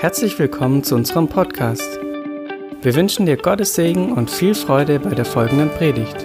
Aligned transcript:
Herzlich 0.00 0.38
willkommen 0.38 0.84
zu 0.84 0.94
unserem 0.94 1.28
Podcast. 1.28 1.82
Wir 1.82 2.94
wünschen 2.94 3.26
dir 3.26 3.36
Gottes 3.36 3.74
Segen 3.74 4.12
und 4.12 4.30
viel 4.30 4.54
Freude 4.54 5.00
bei 5.00 5.12
der 5.12 5.24
folgenden 5.24 5.70
Predigt. 5.70 6.22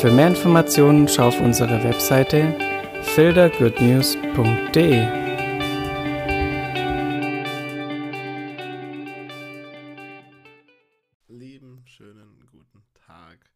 Für 0.00 0.10
mehr 0.10 0.28
Informationen 0.28 1.06
schau 1.06 1.28
auf 1.28 1.38
unsere 1.38 1.84
Webseite 1.84 2.56
fildergoodnews.de. 3.14 5.06
Lieben, 11.28 11.82
schönen 11.84 12.46
guten 12.50 12.82
Tag. 12.94 13.50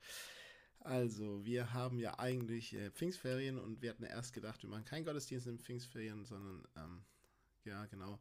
Also, 0.80 1.42
wir 1.42 1.72
haben 1.72 1.98
ja 1.98 2.18
eigentlich 2.18 2.74
äh, 2.74 2.90
Pfingstferien 2.90 3.58
und 3.58 3.80
wir 3.80 3.88
hatten 3.88 4.04
erst 4.04 4.34
gedacht, 4.34 4.62
wir 4.62 4.68
machen 4.68 4.84
keinen 4.84 5.06
Gottesdienst 5.06 5.46
in 5.46 5.58
Pfingstferien, 5.58 6.26
sondern, 6.26 6.68
ähm, 6.76 7.02
ja, 7.64 7.86
genau, 7.86 8.18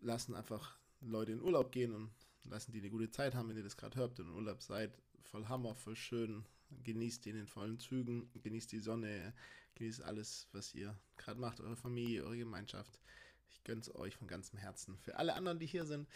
lassen 0.00 0.34
einfach 0.34 0.78
Leute 1.00 1.32
in 1.32 1.42
Urlaub 1.42 1.72
gehen 1.72 1.94
und 1.94 2.10
lassen 2.44 2.72
die 2.72 2.78
eine 2.78 2.90
gute 2.90 3.10
Zeit 3.10 3.34
haben, 3.34 3.48
wenn 3.48 3.56
ihr 3.56 3.62
das 3.62 3.76
gerade 3.76 3.96
hört 3.96 4.18
und 4.20 4.28
in 4.28 4.34
Urlaub 4.34 4.62
seid. 4.62 4.92
Voll 5.22 5.46
Hammer, 5.46 5.74
voll 5.74 5.96
schön. 5.96 6.44
Genießt 6.84 7.24
den 7.24 7.36
in 7.36 7.46
vollen 7.46 7.78
Zügen, 7.78 8.30
genießt 8.42 8.72
die 8.72 8.78
Sonne, 8.78 9.32
genießt 9.76 10.02
alles, 10.02 10.48
was 10.52 10.74
ihr 10.74 10.98
gerade 11.16 11.40
macht, 11.40 11.60
eure 11.60 11.76
Familie, 11.76 12.24
eure 12.24 12.36
Gemeinschaft. 12.36 13.00
Ich 13.50 13.64
gönn's 13.64 13.94
euch 13.94 14.16
von 14.16 14.28
ganzem 14.28 14.58
Herzen. 14.58 14.98
Für 14.98 15.16
alle 15.16 15.34
anderen, 15.34 15.58
die 15.58 15.66
hier 15.66 15.86
sind, 15.86 16.06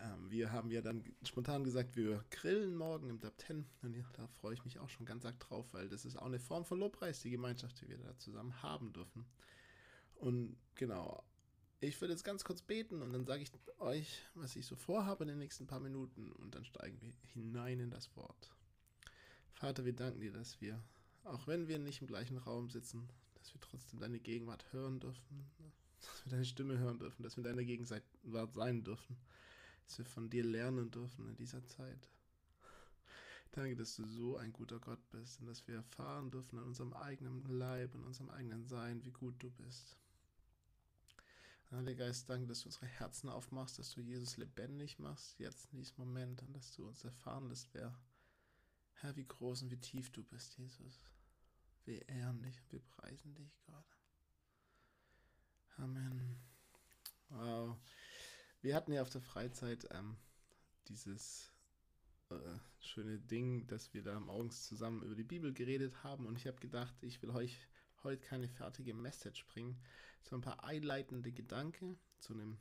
ähm, 0.00 0.30
wir 0.30 0.52
haben 0.52 0.70
ja 0.70 0.80
dann 0.80 1.04
spontan 1.24 1.64
gesagt, 1.64 1.96
wir 1.96 2.24
grillen 2.30 2.76
morgen 2.76 3.10
im 3.10 3.20
Dab 3.20 3.38
10. 3.40 3.66
Und 3.82 3.94
ja, 3.94 4.04
da 4.14 4.26
freue 4.28 4.54
ich 4.54 4.64
mich 4.64 4.78
auch 4.78 4.88
schon 4.88 5.06
ganz 5.06 5.24
arg 5.24 5.38
drauf, 5.40 5.66
weil 5.72 5.88
das 5.88 6.04
ist 6.04 6.16
auch 6.16 6.26
eine 6.26 6.38
Form 6.38 6.64
von 6.64 6.78
Lobpreis, 6.78 7.20
die 7.20 7.30
Gemeinschaft, 7.30 7.80
die 7.80 7.88
wir 7.88 7.98
da 7.98 8.16
zusammen 8.18 8.62
haben 8.62 8.92
dürfen. 8.92 9.26
Und 10.16 10.56
genau, 10.74 11.22
ich 11.80 12.00
würde 12.00 12.12
jetzt 12.12 12.24
ganz 12.24 12.44
kurz 12.44 12.62
beten 12.62 13.02
und 13.02 13.12
dann 13.12 13.24
sage 13.24 13.42
ich 13.42 13.50
euch, 13.78 14.22
was 14.34 14.56
ich 14.56 14.66
so 14.66 14.74
vorhabe 14.74 15.24
in 15.24 15.28
den 15.28 15.38
nächsten 15.38 15.66
paar 15.66 15.80
Minuten 15.80 16.32
und 16.32 16.54
dann 16.54 16.64
steigen 16.64 17.00
wir 17.00 17.12
hinein 17.32 17.78
in 17.80 17.90
das 17.90 18.14
Wort. 18.16 18.50
Vater, 19.52 19.84
wir 19.84 19.92
danken 19.92 20.20
dir, 20.20 20.32
dass 20.32 20.60
wir, 20.60 20.82
auch 21.24 21.46
wenn 21.46 21.68
wir 21.68 21.78
nicht 21.78 22.00
im 22.00 22.08
gleichen 22.08 22.38
Raum 22.38 22.70
sitzen, 22.70 23.08
dass 23.34 23.54
wir 23.54 23.60
trotzdem 23.60 24.00
deine 24.00 24.18
Gegenwart 24.18 24.72
hören 24.72 24.98
dürfen, 24.98 25.46
dass 26.00 26.24
wir 26.24 26.32
deine 26.32 26.44
Stimme 26.44 26.78
hören 26.78 26.98
dürfen, 26.98 27.22
dass 27.22 27.36
wir 27.36 27.44
in 27.44 27.50
deiner 27.50 27.64
Gegenwart 27.64 28.02
sein 28.52 28.82
dürfen, 28.82 29.16
dass 29.86 29.98
wir 29.98 30.04
von 30.04 30.30
dir 30.30 30.44
lernen 30.44 30.90
dürfen 30.90 31.28
in 31.28 31.36
dieser 31.36 31.64
Zeit. 31.64 32.08
Danke, 33.52 33.76
dass 33.76 33.96
du 33.96 34.04
so 34.04 34.36
ein 34.36 34.52
guter 34.52 34.78
Gott 34.78 35.00
bist 35.10 35.40
und 35.40 35.46
dass 35.46 35.66
wir 35.66 35.76
erfahren 35.76 36.30
dürfen 36.30 36.58
an 36.58 36.64
unserem 36.64 36.92
eigenen 36.92 37.44
Leib, 37.46 37.94
und 37.94 38.04
unserem 38.04 38.30
eigenen 38.30 38.66
Sein, 38.66 39.04
wie 39.04 39.10
gut 39.10 39.34
du 39.38 39.50
bist. 39.50 39.96
Heiliger 41.70 42.06
Geist, 42.06 42.30
danke, 42.30 42.46
dass 42.46 42.62
du 42.62 42.68
unsere 42.68 42.86
Herzen 42.86 43.28
aufmachst, 43.28 43.78
dass 43.78 43.90
du 43.90 44.00
Jesus 44.00 44.38
lebendig 44.38 44.98
machst, 44.98 45.38
jetzt 45.38 45.70
in 45.70 45.78
diesem 45.78 45.98
Moment, 45.98 46.40
und 46.42 46.56
dass 46.56 46.72
du 46.72 46.86
uns 46.86 47.04
erfahren 47.04 47.48
lässt, 47.48 47.74
wer, 47.74 47.94
Herr, 48.94 49.14
wie 49.16 49.26
groß 49.26 49.62
und 49.62 49.70
wie 49.70 49.80
tief 49.80 50.10
du 50.10 50.22
bist, 50.24 50.56
Jesus. 50.56 51.04
Wir 51.84 52.08
ehren 52.08 52.42
dich 52.42 52.58
und 52.62 52.72
wir 52.72 52.80
preisen 52.80 53.34
dich, 53.34 53.60
Gott. 53.66 53.98
Amen. 55.76 56.40
Wow. 57.28 57.76
Wir 58.62 58.74
hatten 58.74 58.92
ja 58.92 59.02
auf 59.02 59.10
der 59.10 59.20
Freizeit 59.20 59.86
ähm, 59.90 60.16
dieses 60.88 61.52
äh, 62.30 62.58
schöne 62.80 63.18
Ding, 63.18 63.66
dass 63.66 63.92
wir 63.92 64.02
da 64.02 64.18
morgens 64.18 64.66
zusammen 64.66 65.02
über 65.02 65.14
die 65.14 65.22
Bibel 65.22 65.52
geredet 65.52 66.02
haben 66.02 66.26
und 66.26 66.38
ich 66.38 66.46
habe 66.46 66.58
gedacht, 66.58 66.94
ich 67.02 67.20
will 67.22 67.30
euch 67.30 67.58
heute 68.04 68.22
keine 68.22 68.48
fertige 68.48 68.94
Message 68.94 69.46
bringen, 69.46 69.80
so 70.22 70.36
ein 70.36 70.42
paar 70.42 70.64
einleitende 70.64 71.32
Gedanken 71.32 71.98
zu 72.18 72.34
einem 72.34 72.58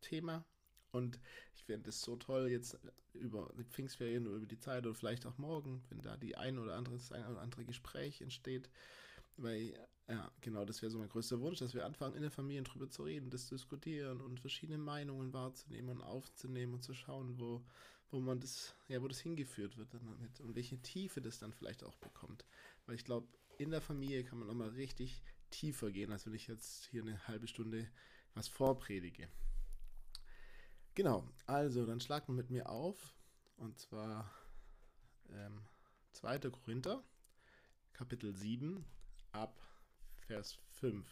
Thema. 0.00 0.44
Und 0.90 1.20
ich 1.54 1.64
finde 1.64 1.90
es 1.90 2.00
so 2.00 2.16
toll, 2.16 2.48
jetzt 2.48 2.78
über 3.12 3.52
die 3.58 3.64
Pfingstferien 3.64 4.26
oder 4.26 4.36
über 4.36 4.46
die 4.46 4.58
Zeit 4.58 4.86
oder 4.86 4.94
vielleicht 4.94 5.26
auch 5.26 5.36
morgen, 5.38 5.82
wenn 5.90 6.00
da 6.00 6.16
die 6.16 6.36
ein 6.36 6.58
oder 6.58 6.76
andere, 6.76 6.96
das 6.96 7.12
ein 7.12 7.26
oder 7.26 7.40
andere 7.40 7.64
Gespräch 7.64 8.20
entsteht. 8.20 8.70
Weil, 9.36 9.74
ja, 10.08 10.32
genau, 10.40 10.64
das 10.64 10.82
wäre 10.82 10.90
so 10.90 10.98
mein 10.98 11.08
größter 11.08 11.40
Wunsch, 11.40 11.58
dass 11.58 11.74
wir 11.74 11.84
anfangen, 11.84 12.16
in 12.16 12.22
der 12.22 12.30
Familie 12.30 12.62
drüber 12.62 12.88
zu 12.88 13.04
reden, 13.04 13.30
das 13.30 13.48
diskutieren 13.48 14.20
und 14.20 14.40
verschiedene 14.40 14.78
Meinungen 14.78 15.32
wahrzunehmen 15.32 15.90
und 15.90 16.02
aufzunehmen 16.02 16.74
und 16.74 16.82
zu 16.82 16.94
schauen, 16.94 17.38
wo, 17.38 17.62
wo 18.10 18.18
man 18.18 18.40
das, 18.40 18.74
ja, 18.88 19.02
wo 19.02 19.08
das 19.08 19.20
hingeführt 19.20 19.76
wird 19.76 19.92
damit 19.92 20.40
und 20.40 20.56
welche 20.56 20.80
Tiefe 20.80 21.20
das 21.20 21.38
dann 21.38 21.52
vielleicht 21.52 21.84
auch 21.84 21.96
bekommt. 21.96 22.46
Weil 22.86 22.96
ich 22.96 23.04
glaube, 23.04 23.28
in 23.58 23.70
der 23.70 23.80
Familie 23.80 24.24
kann 24.24 24.38
man 24.38 24.48
nochmal 24.48 24.70
richtig 24.70 25.22
tiefer 25.50 25.90
gehen, 25.90 26.12
als 26.12 26.26
wenn 26.26 26.34
ich 26.34 26.46
jetzt 26.46 26.86
hier 26.86 27.02
eine 27.02 27.26
halbe 27.26 27.48
Stunde 27.48 27.90
was 28.34 28.48
vorpredige. 28.48 29.28
Genau, 30.94 31.28
also 31.46 31.84
dann 31.84 32.00
schlag 32.00 32.28
mit 32.28 32.50
mir 32.50 32.68
auf 32.68 33.14
und 33.56 33.78
zwar 33.78 34.30
ähm, 35.30 35.60
2. 36.12 36.38
Korinther, 36.50 37.02
Kapitel 37.92 38.34
7, 38.34 38.84
ab 39.32 39.60
Vers 40.26 40.58
5. 40.70 41.06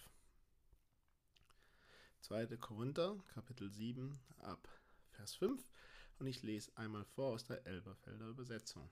2. 2.21 2.57
Korinther, 2.57 3.17
Kapitel 3.35 3.71
7, 3.71 4.19
ab 4.39 4.69
Vers 5.11 5.35
5 5.37 5.65
und 6.19 6.27
ich 6.27 6.43
lese 6.43 6.77
einmal 6.77 7.05
vor 7.05 7.35
aus 7.35 7.45
der 7.45 7.67
Elberfelder 7.67 8.27
Übersetzung. 8.27 8.89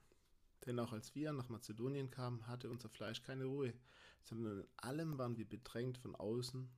Denn 0.65 0.79
auch 0.79 0.91
als 0.91 1.13
wir 1.15 1.31
nach 1.31 1.49
Mazedonien 1.49 2.09
kamen, 2.09 2.47
hatte 2.47 2.69
unser 2.69 2.89
Fleisch 2.89 3.21
keine 3.21 3.45
Ruhe, 3.45 3.73
sondern 4.23 4.59
in 4.59 4.67
allem 4.77 5.17
waren 5.17 5.37
wir 5.37 5.47
bedrängt 5.47 5.97
von 5.97 6.15
außen, 6.15 6.69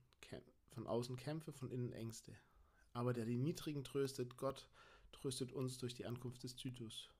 von 0.70 0.86
außen 0.86 1.16
Kämpfe, 1.16 1.52
von 1.52 1.70
innen 1.70 1.92
Ängste. 1.92 2.36
Aber 2.92 3.12
der 3.12 3.24
die 3.24 3.38
Niedrigen 3.38 3.84
tröstet, 3.84 4.36
Gott 4.36 4.68
tröstet 5.12 5.52
uns 5.52 5.78
durch 5.78 5.94
die 5.94 6.06
Ankunft 6.06 6.42
des 6.42 6.56
Titus. 6.56 7.10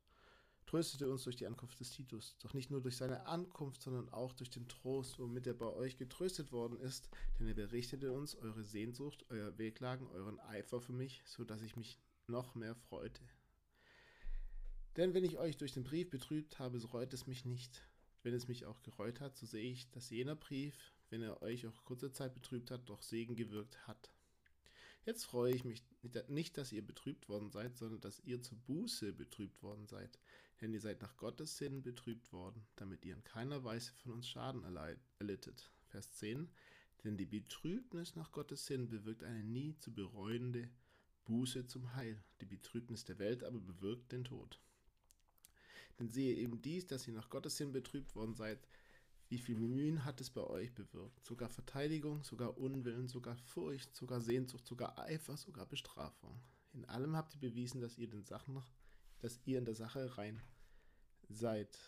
Tröstete 0.66 1.10
uns 1.10 1.24
durch 1.24 1.36
die 1.36 1.46
Ankunft 1.46 1.80
des 1.80 1.92
Titus, 1.92 2.36
doch 2.40 2.52
nicht 2.52 2.70
nur 2.70 2.82
durch 2.82 2.98
seine 2.98 3.24
Ankunft, 3.24 3.80
sondern 3.80 4.10
auch 4.10 4.34
durch 4.34 4.50
den 4.50 4.68
Trost, 4.68 5.18
womit 5.18 5.46
er 5.46 5.54
bei 5.54 5.72
euch 5.72 5.96
getröstet 5.96 6.52
worden 6.52 6.78
ist, 6.78 7.08
denn 7.38 7.48
er 7.48 7.54
berichtete 7.54 8.12
uns 8.12 8.34
eure 8.34 8.64
Sehnsucht, 8.64 9.24
euer 9.30 9.56
Wehklagen, 9.56 10.06
euren 10.08 10.38
Eifer 10.40 10.82
für 10.82 10.92
mich, 10.92 11.22
so 11.24 11.44
dass 11.44 11.62
ich 11.62 11.76
mich 11.76 11.98
noch 12.26 12.54
mehr 12.54 12.74
freute. 12.74 13.22
Denn 14.98 15.14
wenn 15.14 15.22
ich 15.22 15.38
euch 15.38 15.56
durch 15.56 15.70
den 15.70 15.84
Brief 15.84 16.10
betrübt 16.10 16.58
habe, 16.58 16.80
so 16.80 16.88
reut 16.88 17.14
es 17.14 17.28
mich 17.28 17.44
nicht, 17.44 17.86
wenn 18.24 18.34
es 18.34 18.48
mich 18.48 18.66
auch 18.66 18.82
gereut 18.82 19.20
hat, 19.20 19.36
so 19.36 19.46
sehe 19.46 19.70
ich, 19.70 19.88
dass 19.92 20.10
jener 20.10 20.34
Brief, 20.34 20.92
wenn 21.08 21.22
er 21.22 21.40
euch 21.40 21.68
auch 21.68 21.84
kurze 21.84 22.10
Zeit 22.10 22.34
betrübt 22.34 22.72
hat, 22.72 22.88
doch 22.88 23.02
Segen 23.02 23.36
gewirkt 23.36 23.86
hat. 23.86 24.10
Jetzt 25.06 25.24
freue 25.24 25.54
ich 25.54 25.64
mich 25.64 25.84
nicht, 26.26 26.58
dass 26.58 26.72
ihr 26.72 26.84
betrübt 26.84 27.28
worden 27.28 27.48
seid, 27.48 27.76
sondern 27.76 28.00
dass 28.00 28.18
ihr 28.24 28.42
zur 28.42 28.58
Buße 28.58 29.12
betrübt 29.12 29.62
worden 29.62 29.86
seid. 29.86 30.18
Denn 30.60 30.74
ihr 30.74 30.80
seid 30.80 31.00
nach 31.00 31.16
Gottes 31.16 31.56
Sinn 31.56 31.84
betrübt 31.84 32.32
worden, 32.32 32.66
damit 32.74 33.04
ihr 33.04 33.14
in 33.14 33.22
keiner 33.22 33.62
Weise 33.62 33.92
von 34.02 34.10
uns 34.10 34.28
Schaden 34.28 34.64
erlittet. 35.20 35.70
Vers 35.86 36.12
10. 36.14 36.50
Denn 37.04 37.16
die 37.16 37.24
Betrübnis 37.24 38.16
nach 38.16 38.32
Gottes 38.32 38.66
Sinn 38.66 38.88
bewirkt 38.88 39.22
eine 39.22 39.44
nie 39.44 39.76
zu 39.78 39.94
bereuende 39.94 40.68
Buße 41.24 41.66
zum 41.68 41.94
Heil. 41.94 42.20
Die 42.40 42.46
Betrübnis 42.46 43.04
der 43.04 43.20
Welt 43.20 43.44
aber 43.44 43.60
bewirkt 43.60 44.10
den 44.10 44.24
Tod. 44.24 44.58
Denn 45.98 46.08
sehe 46.08 46.34
eben 46.34 46.62
dies, 46.62 46.86
dass 46.86 47.06
ihr 47.08 47.14
nach 47.14 47.28
Gottes 47.28 47.56
Sinn 47.56 47.72
betrübt 47.72 48.14
worden 48.14 48.34
seid, 48.34 48.66
wie 49.28 49.38
viel 49.38 49.56
Mühen 49.56 50.04
hat 50.04 50.20
es 50.20 50.30
bei 50.30 50.42
euch 50.42 50.74
bewirkt? 50.74 51.24
Sogar 51.24 51.50
Verteidigung, 51.50 52.24
sogar 52.24 52.56
Unwillen, 52.56 53.08
sogar 53.08 53.36
Furcht, 53.36 53.94
sogar 53.94 54.20
Sehnsucht, 54.20 54.66
sogar 54.66 54.98
Eifer, 54.98 55.36
sogar 55.36 55.66
Bestrafung. 55.66 56.40
In 56.72 56.86
allem 56.86 57.14
habt 57.14 57.34
ihr 57.34 57.40
bewiesen, 57.40 57.80
dass 57.80 57.98
ihr 57.98 58.08
den 58.08 58.24
Sachen, 58.24 58.62
dass 59.20 59.40
ihr 59.44 59.58
in 59.58 59.66
der 59.66 59.74
Sache 59.74 60.16
rein 60.16 60.40
seid. 61.28 61.78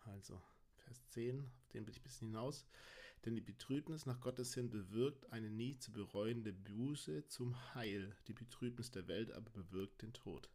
Also, 0.00 0.38
Vers 0.76 1.08
10, 1.10 1.40
auf 1.40 1.68
den 1.68 1.84
bin 1.84 1.94
ich 1.94 2.00
ein 2.00 2.04
bisschen 2.04 2.28
hinaus. 2.28 2.66
Denn 3.24 3.34
die 3.34 3.40
Betrübnis 3.40 4.04
nach 4.04 4.20
Gottes 4.20 4.52
Sinn 4.52 4.68
bewirkt 4.68 5.32
eine 5.32 5.48
nie 5.48 5.78
zu 5.78 5.92
bereuende 5.92 6.52
Buße 6.52 7.26
zum 7.28 7.74
Heil. 7.74 8.14
Die 8.26 8.34
Betrübnis 8.34 8.90
der 8.90 9.08
Welt 9.08 9.32
aber 9.32 9.50
bewirkt 9.50 10.02
den 10.02 10.12
Tod 10.12 10.50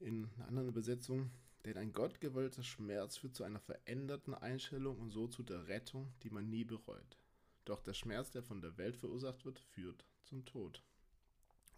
in 0.00 0.28
einer 0.34 0.48
anderen 0.48 0.68
Übersetzung, 0.68 1.30
denn 1.64 1.76
ein 1.76 1.92
gottgewollter 1.92 2.62
Schmerz 2.62 3.18
führt 3.18 3.34
zu 3.34 3.44
einer 3.44 3.60
veränderten 3.60 4.34
Einstellung 4.34 4.98
und 4.98 5.10
so 5.10 5.28
zu 5.28 5.42
der 5.42 5.68
Rettung, 5.68 6.12
die 6.22 6.30
man 6.30 6.48
nie 6.48 6.64
bereut. 6.64 7.18
Doch 7.64 7.82
der 7.82 7.94
Schmerz, 7.94 8.30
der 8.30 8.42
von 8.42 8.62
der 8.62 8.78
Welt 8.78 8.96
verursacht 8.96 9.44
wird, 9.44 9.60
führt 9.60 10.06
zum 10.24 10.44
Tod. 10.44 10.82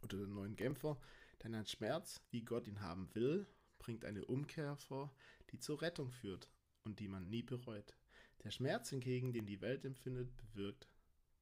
Unter 0.01 0.17
den 0.17 0.35
neuen 0.35 0.57
Genfer, 0.57 0.99
denn 1.43 1.55
ein 1.55 1.67
Schmerz, 1.67 2.23
wie 2.31 2.43
Gott 2.43 2.69
ihn 2.69 2.81
haben 2.81 3.13
will, 3.15 3.47
bringt 3.79 4.05
eine 4.05 4.25
Umkehr 4.25 4.67
hervor, 4.67 5.13
die 5.51 5.59
zur 5.59 5.83
Rettung 5.83 6.13
führt 6.13 6.49
und 6.85 7.01
die 7.01 7.09
man 7.09 7.29
nie 7.29 7.43
bereut. 7.43 7.97
Der 8.45 8.51
Schmerz 8.51 8.91
hingegen, 8.91 9.33
den 9.33 9.47
die 9.47 9.61
Welt 9.61 9.85
empfindet, 9.85 10.31
bewirkt 10.37 10.89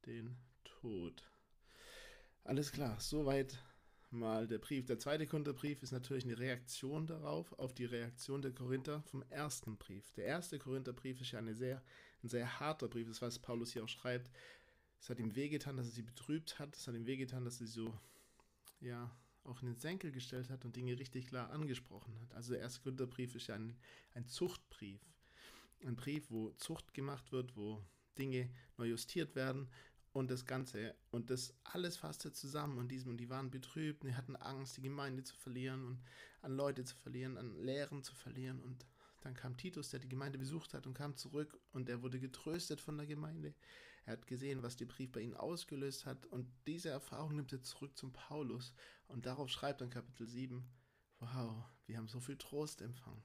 den 0.06 0.36
Tod. 0.64 1.30
Alles 2.44 2.72
klar, 2.72 2.98
soweit 3.00 3.62
mal 4.12 4.46
der 4.46 4.58
Brief. 4.58 4.86
Der 4.86 4.98
zweite 4.98 5.26
Korintherbrief 5.26 5.82
ist 5.82 5.92
natürlich 5.92 6.24
eine 6.24 6.38
Reaktion 6.38 7.06
darauf, 7.06 7.52
auf 7.58 7.74
die 7.74 7.84
Reaktion 7.84 8.42
der 8.42 8.52
Korinther 8.52 9.02
vom 9.02 9.22
ersten 9.30 9.76
Brief. 9.76 10.10
Der 10.12 10.24
erste 10.24 10.58
Korintherbrief 10.58 11.20
ist 11.20 11.32
ja 11.32 11.38
eine 11.38 11.54
sehr, 11.54 11.82
ein 12.22 12.28
sehr 12.28 12.60
harter 12.60 12.88
Brief, 12.88 13.08
das 13.08 13.22
was 13.22 13.38
Paulus 13.38 13.72
hier 13.72 13.84
auch 13.84 13.88
schreibt. 13.88 14.30
Es 15.00 15.08
hat 15.08 15.18
ihm 15.18 15.34
wehgetan, 15.34 15.76
dass 15.76 15.86
er 15.86 15.92
sie 15.92 16.02
betrübt 16.02 16.58
hat. 16.58 16.76
Es 16.76 16.86
hat 16.86 16.94
ihm 16.94 17.06
wehgetan, 17.06 17.44
dass 17.44 17.60
er 17.60 17.66
sie 17.66 17.72
so, 17.72 17.98
ja, 18.80 19.10
auch 19.44 19.62
in 19.62 19.68
den 19.68 19.76
Senkel 19.76 20.12
gestellt 20.12 20.50
hat 20.50 20.64
und 20.64 20.76
Dinge 20.76 20.98
richtig 20.98 21.26
klar 21.26 21.50
angesprochen 21.50 22.18
hat. 22.20 22.34
Also 22.34 22.52
der 22.52 22.60
erste 22.60 22.82
Gründerbrief 22.82 23.34
ist 23.34 23.46
ja 23.46 23.54
ein, 23.54 23.76
ein 24.14 24.26
Zuchtbrief. 24.26 25.00
Ein 25.82 25.96
Brief, 25.96 26.30
wo 26.30 26.50
Zucht 26.52 26.92
gemacht 26.92 27.32
wird, 27.32 27.56
wo 27.56 27.82
Dinge 28.18 28.50
neu 28.76 28.86
justiert 28.86 29.34
werden 29.34 29.70
und 30.12 30.30
das 30.30 30.44
Ganze. 30.44 30.94
Und 31.10 31.30
das 31.30 31.54
alles 31.64 31.96
fasste 31.96 32.32
zusammen 32.32 32.78
und 32.78 32.88
diesem. 32.88 33.12
Und 33.12 33.18
die 33.18 33.30
waren 33.30 33.50
betrübt, 33.50 34.04
die 34.04 34.14
hatten 34.14 34.36
Angst, 34.36 34.76
die 34.76 34.82
Gemeinde 34.82 35.24
zu 35.24 35.36
verlieren 35.36 35.84
und 35.84 36.02
an 36.42 36.56
Leute 36.56 36.84
zu 36.84 36.96
verlieren, 36.96 37.36
an 37.36 37.54
Lehren 37.56 38.02
zu 38.02 38.14
verlieren. 38.14 38.60
Und 38.62 38.86
dann 39.22 39.34
kam 39.34 39.56
Titus, 39.56 39.90
der 39.90 40.00
die 40.00 40.08
Gemeinde 40.08 40.38
besucht 40.38 40.74
hat 40.74 40.86
und 40.86 40.94
kam 40.94 41.16
zurück 41.16 41.58
und 41.72 41.88
er 41.88 42.02
wurde 42.02 42.18
getröstet 42.18 42.80
von 42.80 42.96
der 42.96 43.06
Gemeinde. 43.06 43.54
Er 44.06 44.14
hat 44.14 44.26
gesehen, 44.26 44.62
was 44.62 44.76
der 44.76 44.86
Brief 44.86 45.12
bei 45.12 45.20
ihnen 45.20 45.36
ausgelöst 45.36 46.06
hat 46.06 46.26
und 46.26 46.50
diese 46.66 46.88
Erfahrung 46.88 47.36
nimmt 47.36 47.52
er 47.52 47.62
zurück 47.62 47.96
zum 47.98 48.12
Paulus 48.12 48.72
und 49.08 49.26
darauf 49.26 49.50
schreibt 49.50 49.82
dann 49.82 49.90
Kapitel 49.90 50.26
7, 50.26 50.66
wow, 51.18 51.64
wir 51.86 51.98
haben 51.98 52.08
so 52.08 52.18
viel 52.18 52.38
Trost 52.38 52.80
empfangen. 52.80 53.22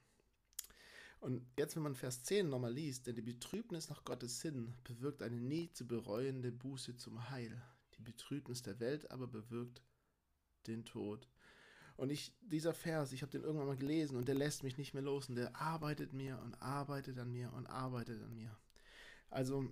Und 1.20 1.46
jetzt, 1.58 1.76
wenn 1.76 1.84
man 1.84 1.96
Vers 1.96 2.24
10 2.24 2.50
nochmal 2.50 2.74
liest, 2.74 3.08
denn 3.08 3.16
die 3.16 3.22
Betrübnis 3.22 3.90
nach 3.90 4.04
Gottes 4.04 4.42
Sinn 4.42 4.76
bewirkt 4.84 5.24
eine 5.24 5.40
nie 5.40 5.72
zu 5.72 5.88
bereuende 5.88 6.52
Buße 6.52 6.98
zum 6.98 7.30
Heil. 7.30 7.62
Die 7.98 8.02
Betrübnis 8.02 8.62
der 8.62 8.80
Welt 8.80 9.10
aber 9.12 9.28
bewirkt 9.28 9.82
den 10.68 10.86
Tod. 10.86 11.28
Und 11.98 12.12
ich, 12.12 12.34
dieser 12.42 12.74
Vers, 12.74 13.14
ich 13.14 13.22
habe 13.22 13.32
den 13.32 13.44
irgendwann 13.44 13.68
mal 13.68 13.78
gelesen 13.78 14.18
und 14.18 14.28
der 14.28 14.36
lässt 14.36 14.64
mich 14.64 14.78
nicht 14.78 14.94
mehr 14.94 15.04
los 15.04 15.30
und 15.30 15.36
der 15.36 15.56
arbeitet 15.56 16.14
mir 16.14 16.40
und 16.44 16.62
arbeitet 16.62 17.18
an 17.18 17.32
mir 17.32 17.54
und 17.54 17.68
arbeitet 17.68 18.22
an 18.22 18.36
mir. 18.36 18.56
Also, 19.30 19.70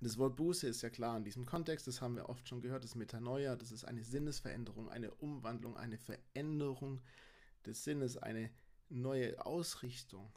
das 0.00 0.18
Wort 0.18 0.36
Buße 0.36 0.66
ist 0.66 0.82
ja 0.82 0.90
klar 0.90 1.16
in 1.16 1.24
diesem 1.24 1.46
Kontext, 1.46 1.86
das 1.86 2.00
haben 2.00 2.16
wir 2.16 2.28
oft 2.28 2.48
schon 2.48 2.60
gehört, 2.60 2.84
das 2.84 2.96
Metanoia, 2.96 3.54
das 3.54 3.70
ist 3.70 3.84
eine 3.84 4.02
Sinnesveränderung, 4.02 4.88
eine 4.88 5.12
Umwandlung, 5.14 5.76
eine 5.76 5.98
Veränderung 5.98 7.00
des 7.64 7.84
Sinnes, 7.84 8.16
eine 8.16 8.50
neue 8.88 9.44
Ausrichtung. 9.46 10.32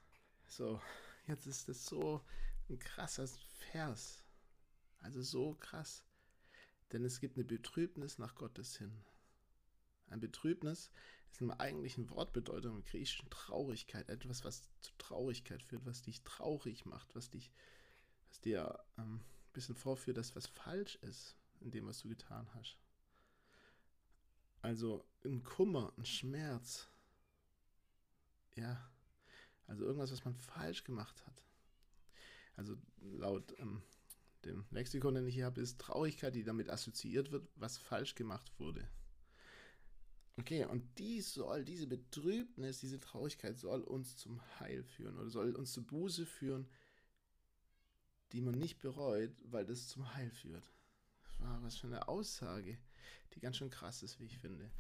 So, 0.47 0.81
jetzt 1.27 1.45
ist 1.45 1.67
das 1.67 1.85
so 1.85 2.21
ein 2.69 2.79
krasser 2.79 3.27
Vers. 3.71 4.23
Also 4.99 5.21
so 5.21 5.55
krass. 5.55 6.03
Denn 6.91 7.03
es 7.05 7.19
gibt 7.19 7.38
eine 7.38 7.45
Betrübnis 7.45 8.17
nach 8.17 8.35
Gottes 8.35 8.75
Sinn. 8.75 9.03
Ein 10.07 10.21
Betrübnis 10.21 10.89
ist 11.31 11.41
im 11.41 11.51
eigentlichen 11.51 12.09
Wortbedeutung 12.09 12.77
im 12.77 12.83
Griechischen 12.83 13.29
Traurigkeit, 13.29 14.07
etwas, 14.09 14.45
was 14.45 14.69
zu 14.79 14.91
Traurigkeit 14.97 15.61
führt, 15.61 15.85
was 15.85 16.01
dich 16.01 16.23
traurig 16.23 16.85
macht, 16.85 17.13
was 17.13 17.29
dich, 17.29 17.51
was 18.29 18.39
dir 18.39 18.79
ähm, 18.97 19.15
ein 19.17 19.53
bisschen 19.53 19.75
vorführt, 19.75 20.17
dass 20.17 20.35
was 20.35 20.47
falsch 20.47 20.95
ist 21.01 21.35
in 21.59 21.71
dem, 21.71 21.88
was 21.88 22.00
du 22.00 22.07
getan 22.07 22.47
hast. 22.55 22.77
Also 24.61 25.05
ein 25.25 25.43
Kummer, 25.43 25.93
ein 25.97 26.05
Schmerz. 26.05 26.89
Ja, 28.55 28.89
also 29.67 29.85
irgendwas, 29.85 30.11
was 30.11 30.25
man 30.25 30.35
falsch 30.35 30.83
gemacht 30.83 31.25
hat. 31.25 31.43
Also 32.55 32.75
laut 33.01 33.53
ähm, 33.59 33.83
dem 34.45 34.65
Lexikon, 34.71 35.15
den 35.15 35.27
ich 35.27 35.35
hier 35.35 35.45
habe, 35.45 35.61
ist 35.61 35.79
Traurigkeit, 35.79 36.35
die 36.35 36.43
damit 36.43 36.69
assoziiert 36.69 37.31
wird, 37.31 37.47
was 37.55 37.77
falsch 37.77 38.15
gemacht 38.15 38.51
wurde. 38.59 38.87
Okay, 40.37 40.65
und 40.65 40.99
dies 40.99 41.33
soll, 41.33 41.65
diese 41.65 41.87
Betrübnis, 41.87 42.79
diese 42.79 42.99
Traurigkeit 42.99 43.57
soll 43.57 43.81
uns 43.81 44.17
zum 44.17 44.39
Heil 44.59 44.83
führen 44.83 45.17
oder 45.17 45.29
soll 45.29 45.55
uns 45.55 45.73
zur 45.73 45.85
Buße 45.85 46.25
führen, 46.25 46.67
die 48.31 48.41
man 48.41 48.55
nicht 48.55 48.79
bereut, 48.79 49.31
weil 49.45 49.65
das 49.65 49.87
zum 49.87 50.13
Heil 50.13 50.29
führt. 50.29 50.71
Wow, 51.39 51.57
was 51.61 51.77
für 51.77 51.87
eine 51.87 52.07
Aussage, 52.07 52.77
die 53.33 53.39
ganz 53.39 53.57
schön 53.57 53.69
krass 53.69 54.03
ist, 54.03 54.19
wie 54.19 54.25
ich 54.25 54.37
finde. 54.37 54.71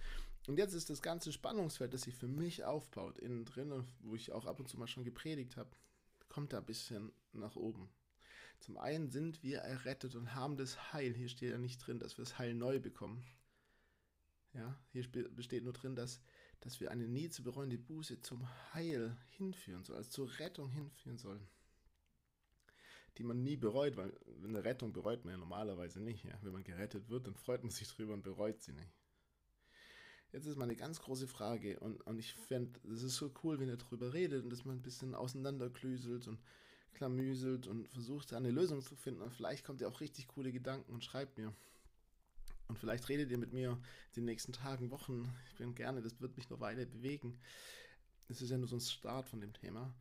Und 0.47 0.57
jetzt 0.57 0.73
ist 0.73 0.89
das 0.89 1.01
ganze 1.01 1.33
Spannungsfeld, 1.33 1.93
das 1.93 2.03
sich 2.03 2.15
für 2.15 2.29
mich 2.29 2.63
aufbaut, 2.63 3.19
innen 3.19 3.43
drin, 3.43 3.83
wo 3.99 4.15
ich 4.15 4.31
auch 4.31 4.45
ab 4.45 4.59
und 4.61 4.69
zu 4.69 4.77
mal 4.77 4.87
schon 4.87 5.03
gepredigt 5.03 5.57
habe, 5.57 5.69
kommt 6.29 6.53
da 6.53 6.59
ein 6.59 6.65
bisschen 6.65 7.11
nach 7.33 7.57
oben. 7.57 7.89
Zum 8.59 8.77
einen 8.77 9.11
sind 9.11 9.43
wir 9.43 9.59
errettet 9.59 10.15
und 10.15 10.35
haben 10.35 10.55
das 10.55 10.93
Heil. 10.93 11.13
Hier 11.13 11.27
steht 11.27 11.51
ja 11.51 11.57
nicht 11.57 11.79
drin, 11.79 11.99
dass 11.99 12.17
wir 12.17 12.23
das 12.23 12.39
Heil 12.39 12.53
neu 12.53 12.79
bekommen. 12.79 13.25
Ja, 14.53 14.79
hier 14.93 15.05
besteht 15.11 15.65
nur 15.65 15.73
drin, 15.73 15.97
dass, 15.97 16.21
dass 16.61 16.79
wir 16.79 16.91
eine 16.91 17.07
nie 17.09 17.29
zu 17.29 17.43
bereuende 17.43 17.77
Buße 17.77 18.21
zum 18.21 18.47
Heil 18.73 19.17
hinführen 19.31 19.83
sollen, 19.83 19.97
also 19.97 20.09
zur 20.09 20.39
Rettung 20.39 20.69
hinführen 20.69 21.17
sollen. 21.17 21.45
Die 23.17 23.23
man 23.23 23.43
nie 23.43 23.57
bereut, 23.57 23.97
weil 23.97 24.17
eine 24.43 24.63
Rettung 24.63 24.93
bereut 24.93 25.25
man 25.25 25.33
ja 25.33 25.37
normalerweise 25.37 25.99
nicht. 25.99 26.23
Ja. 26.23 26.39
Wenn 26.41 26.53
man 26.53 26.63
gerettet 26.63 27.09
wird, 27.09 27.27
dann 27.27 27.35
freut 27.35 27.63
man 27.63 27.71
sich 27.71 27.87
drüber 27.89 28.13
und 28.13 28.23
bereut 28.23 28.61
sie 28.61 28.71
nicht. 28.71 28.96
Jetzt 30.33 30.45
ist 30.45 30.57
mal 30.57 30.65
eine 30.65 30.75
ganz 30.75 31.01
große 31.01 31.27
Frage 31.27 31.79
und, 31.79 32.01
und 32.05 32.19
ich 32.19 32.33
fände, 32.33 32.79
es 32.91 33.01
ist 33.01 33.15
so 33.15 33.31
cool, 33.43 33.59
wenn 33.59 33.69
ihr 33.69 33.77
darüber 33.77 34.13
redet 34.13 34.43
und 34.43 34.49
dass 34.49 34.65
man 34.65 34.77
ein 34.77 34.81
bisschen 34.81 35.15
auseinanderklüselt 35.15 36.27
und 36.27 36.39
klamüselt 36.93 37.67
und 37.67 37.87
versucht, 37.87 38.33
eine 38.33 38.51
Lösung 38.51 38.81
zu 38.81 38.95
finden 38.95 39.21
und 39.21 39.33
vielleicht 39.33 39.63
kommt 39.63 39.81
ihr 39.81 39.87
auch 39.87 40.01
richtig 40.01 40.27
coole 40.27 40.51
Gedanken 40.51 40.93
und 40.93 41.03
schreibt 41.03 41.37
mir. 41.37 41.53
Und 42.67 42.77
vielleicht 42.77 43.07
redet 43.07 43.31
ihr 43.31 43.37
mit 43.37 43.53
mir 43.53 43.71
in 43.71 44.13
den 44.15 44.25
nächsten 44.25 44.51
Tagen, 44.51 44.91
Wochen. 44.91 45.33
Ich 45.47 45.55
bin 45.55 45.73
gerne, 45.73 46.01
das 46.01 46.19
wird 46.19 46.35
mich 46.35 46.49
noch 46.49 46.59
weiter 46.59 46.85
bewegen. 46.85 47.39
Es 48.27 48.41
ist 48.41 48.49
ja 48.49 48.57
nur 48.57 48.67
so 48.67 48.75
ein 48.75 48.81
Start 48.81 49.29
von 49.29 49.39
dem 49.39 49.53
Thema. 49.53 49.93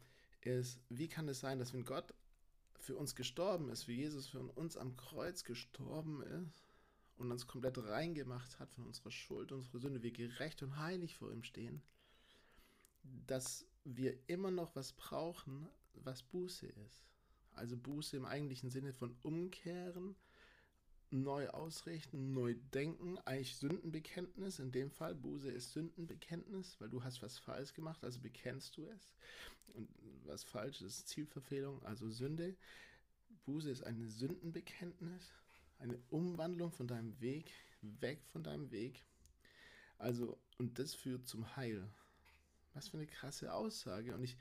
Ist, 0.42 0.80
wie 0.88 1.08
kann 1.08 1.28
es 1.28 1.40
sein, 1.40 1.58
dass 1.58 1.72
wenn 1.72 1.84
Gott 1.84 2.14
für 2.80 2.96
uns 2.96 3.14
gestorben 3.14 3.68
ist, 3.68 3.86
wie 3.86 3.96
Jesus 3.96 4.26
für 4.26 4.40
uns 4.40 4.76
am 4.76 4.96
Kreuz 4.96 5.44
gestorben 5.44 6.22
ist 6.22 6.65
und 7.16 7.30
uns 7.32 7.46
komplett 7.46 7.78
reingemacht 7.78 8.58
hat 8.58 8.70
von 8.72 8.86
unserer 8.86 9.10
Schuld, 9.10 9.52
unserer 9.52 9.78
Sünde, 9.78 10.02
wir 10.02 10.12
gerecht 10.12 10.62
und 10.62 10.78
heilig 10.78 11.16
vor 11.16 11.32
ihm 11.32 11.42
stehen, 11.42 11.82
dass 13.26 13.66
wir 13.84 14.18
immer 14.28 14.50
noch 14.50 14.74
was 14.76 14.92
brauchen, 14.92 15.68
was 15.94 16.22
Buße 16.22 16.66
ist. 16.66 17.06
Also 17.52 17.76
Buße 17.76 18.16
im 18.16 18.26
eigentlichen 18.26 18.70
Sinne 18.70 18.92
von 18.92 19.16
Umkehren 19.22 20.16
neu 21.10 21.48
ausrichten, 21.48 22.32
neu 22.32 22.56
denken, 22.74 23.18
eigentlich 23.24 23.56
Sündenbekenntnis, 23.56 24.58
in 24.58 24.72
dem 24.72 24.90
Fall 24.90 25.14
Buße 25.14 25.50
ist 25.50 25.72
Sündenbekenntnis, 25.72 26.76
weil 26.80 26.90
du 26.90 27.02
hast 27.02 27.22
was 27.22 27.38
falsch 27.38 27.72
gemacht, 27.74 28.04
also 28.04 28.20
bekennst 28.20 28.76
du 28.76 28.86
es. 28.86 29.14
Und 29.74 29.88
was 30.24 30.44
falsch 30.44 30.82
ist 30.82 31.08
Zielverfehlung, 31.08 31.82
also 31.84 32.10
Sünde. 32.10 32.56
Buße 33.44 33.70
ist 33.70 33.84
eine 33.84 34.08
Sündenbekenntnis, 34.08 35.32
eine 35.78 35.98
Umwandlung 36.08 36.72
von 36.72 36.86
deinem 36.86 37.20
Weg, 37.20 37.52
weg 37.82 38.22
von 38.26 38.42
deinem 38.42 38.70
Weg. 38.70 39.04
Also, 39.98 40.38
und 40.58 40.78
das 40.78 40.94
führt 40.94 41.26
zum 41.26 41.56
Heil. 41.56 41.88
Was 42.74 42.88
für 42.88 42.98
eine 42.98 43.06
krasse 43.06 43.52
Aussage. 43.52 44.14
Und 44.14 44.22
ich, 44.22 44.36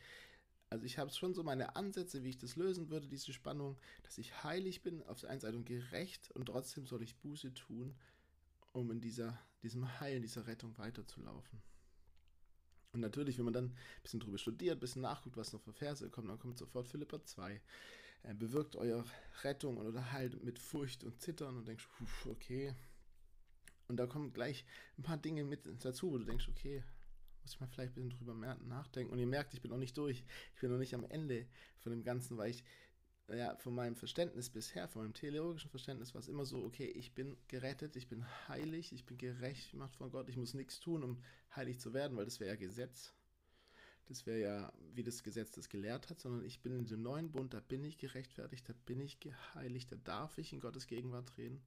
also 0.70 0.86
ich 0.86 0.98
habe 0.98 1.12
schon 1.12 1.34
so 1.34 1.44
meine 1.44 1.76
Ansätze, 1.76 2.24
wie 2.24 2.30
ich 2.30 2.38
das 2.38 2.56
lösen 2.56 2.90
würde, 2.90 3.08
diese 3.08 3.32
Spannung, 3.32 3.78
dass 4.04 4.18
ich 4.18 4.44
heilig 4.44 4.82
bin, 4.82 5.04
auf 5.04 5.22
der 5.22 5.30
einen 5.30 5.40
Seite 5.40 5.58
und 5.58 5.66
gerecht 5.66 6.32
und 6.32 6.48
trotzdem 6.48 6.86
soll 6.86 7.02
ich 7.04 7.18
Buße 7.18 7.54
tun, 7.54 7.96
um 8.74 8.92
in 8.92 9.00
dieser, 9.00 9.40
diesem 9.64 10.00
Heil, 10.00 10.18
in 10.18 10.22
dieser 10.22 10.48
Rettung 10.48 10.78
weiterzulaufen. 10.78 11.62
Und 12.92 13.02
natürlich, 13.02 13.38
wenn 13.38 13.46
man 13.46 13.54
dann 13.54 13.66
ein 13.66 14.02
bisschen 14.04 14.20
drüber 14.22 14.38
studiert, 14.38 14.78
ein 14.78 14.80
bisschen 14.80 15.02
nachguckt, 15.02 15.38
was 15.38 15.54
noch 15.54 15.62
für 15.62 15.74
Verse 15.74 16.10
kommen, 16.10 16.30
dann 16.30 16.40
kommt 16.40 16.58
sofort 16.58 16.88
Philippa 16.88 17.24
2. 17.24 17.62
Bewirkt 18.34 18.76
eure 18.76 19.06
Rettung 19.44 19.78
oder 19.78 20.12
Heil 20.12 20.32
mit 20.42 20.58
Furcht 20.58 21.04
und 21.04 21.22
Zittern 21.22 21.58
und 21.58 21.68
denkst, 21.68 21.88
okay. 22.26 22.74
Und 23.88 23.98
da 23.98 24.08
kommen 24.08 24.34
gleich 24.34 24.66
ein 24.98 25.04
paar 25.04 25.18
Dinge 25.18 25.44
mit 25.44 25.68
dazu, 25.84 26.12
wo 26.12 26.18
du 26.18 26.26
denkst, 26.26 26.50
okay, 26.50 26.84
muss 27.44 27.54
ich 27.54 27.60
mal 27.60 27.68
vielleicht 27.68 27.92
ein 27.92 28.10
bisschen 28.10 28.26
drüber 28.26 28.34
nachdenken. 28.34 29.14
Und 29.14 29.20
ihr 29.20 29.28
merkt, 29.28 29.54
ich 29.54 29.62
bin 29.62 29.70
noch 29.70 29.78
nicht 29.78 29.96
durch. 29.98 30.24
Ich 30.56 30.62
bin 30.62 30.72
noch 30.72 30.80
nicht 30.80 30.96
am 30.96 31.06
Ende 31.06 31.46
von 31.78 31.92
dem 31.92 32.04
Ganzen, 32.04 32.38
weil 32.38 32.50
ich, 32.50 32.64
ja, 33.28 33.56
von 33.58 33.76
meinem 33.76 33.96
Verständnis 33.96 34.50
bisher, 34.50 34.88
von 34.88 35.04
meinem 35.04 35.14
theologischen 35.14 35.70
Verständnis 35.70 36.16
war 36.16 36.22
es 36.22 36.28
immer 36.28 36.46
so, 36.46 36.64
okay, 36.64 36.88
ich 36.88 37.14
bin 37.14 37.38
gerettet, 37.48 37.96
ich 37.96 38.08
bin 38.08 38.26
heilig, 38.48 38.92
ich 38.92 39.06
bin 39.06 39.18
gerecht 39.20 39.72
gemacht 39.72 39.96
von 39.96 40.10
Gott, 40.10 40.30
ich 40.30 40.38
muss 40.38 40.56
nichts 40.56 40.80
tun, 40.80 41.04
um 41.04 41.22
heilig 41.56 41.80
zu 41.80 41.94
werden, 41.94 42.18
weil 42.18 42.26
das 42.26 42.40
wäre 42.40 42.52
ja 42.52 42.56
Gesetz. 42.56 43.14
Das 44.08 44.26
wäre 44.26 44.40
ja, 44.40 44.74
wie 44.94 45.04
das 45.04 45.24
Gesetz 45.24 45.52
das 45.52 45.68
gelehrt 45.68 46.10
hat, 46.10 46.20
sondern 46.20 46.46
ich 46.46 46.62
bin 46.62 46.78
in 46.78 46.86
dem 46.86 47.02
neuen 47.02 47.32
Bund, 47.32 47.54
da 47.54 47.60
bin 47.60 47.84
ich 47.84 47.98
gerechtfertigt, 47.98 48.70
da 48.70 48.74
bin 48.86 49.00
ich 49.00 49.20
geheiligt, 49.20 49.92
da 49.92 49.96
darf 49.96 50.38
ich 50.38 50.54
in 50.54 50.60
Gottes 50.60 50.86
Gegenwart 50.86 51.30
treten, 51.30 51.62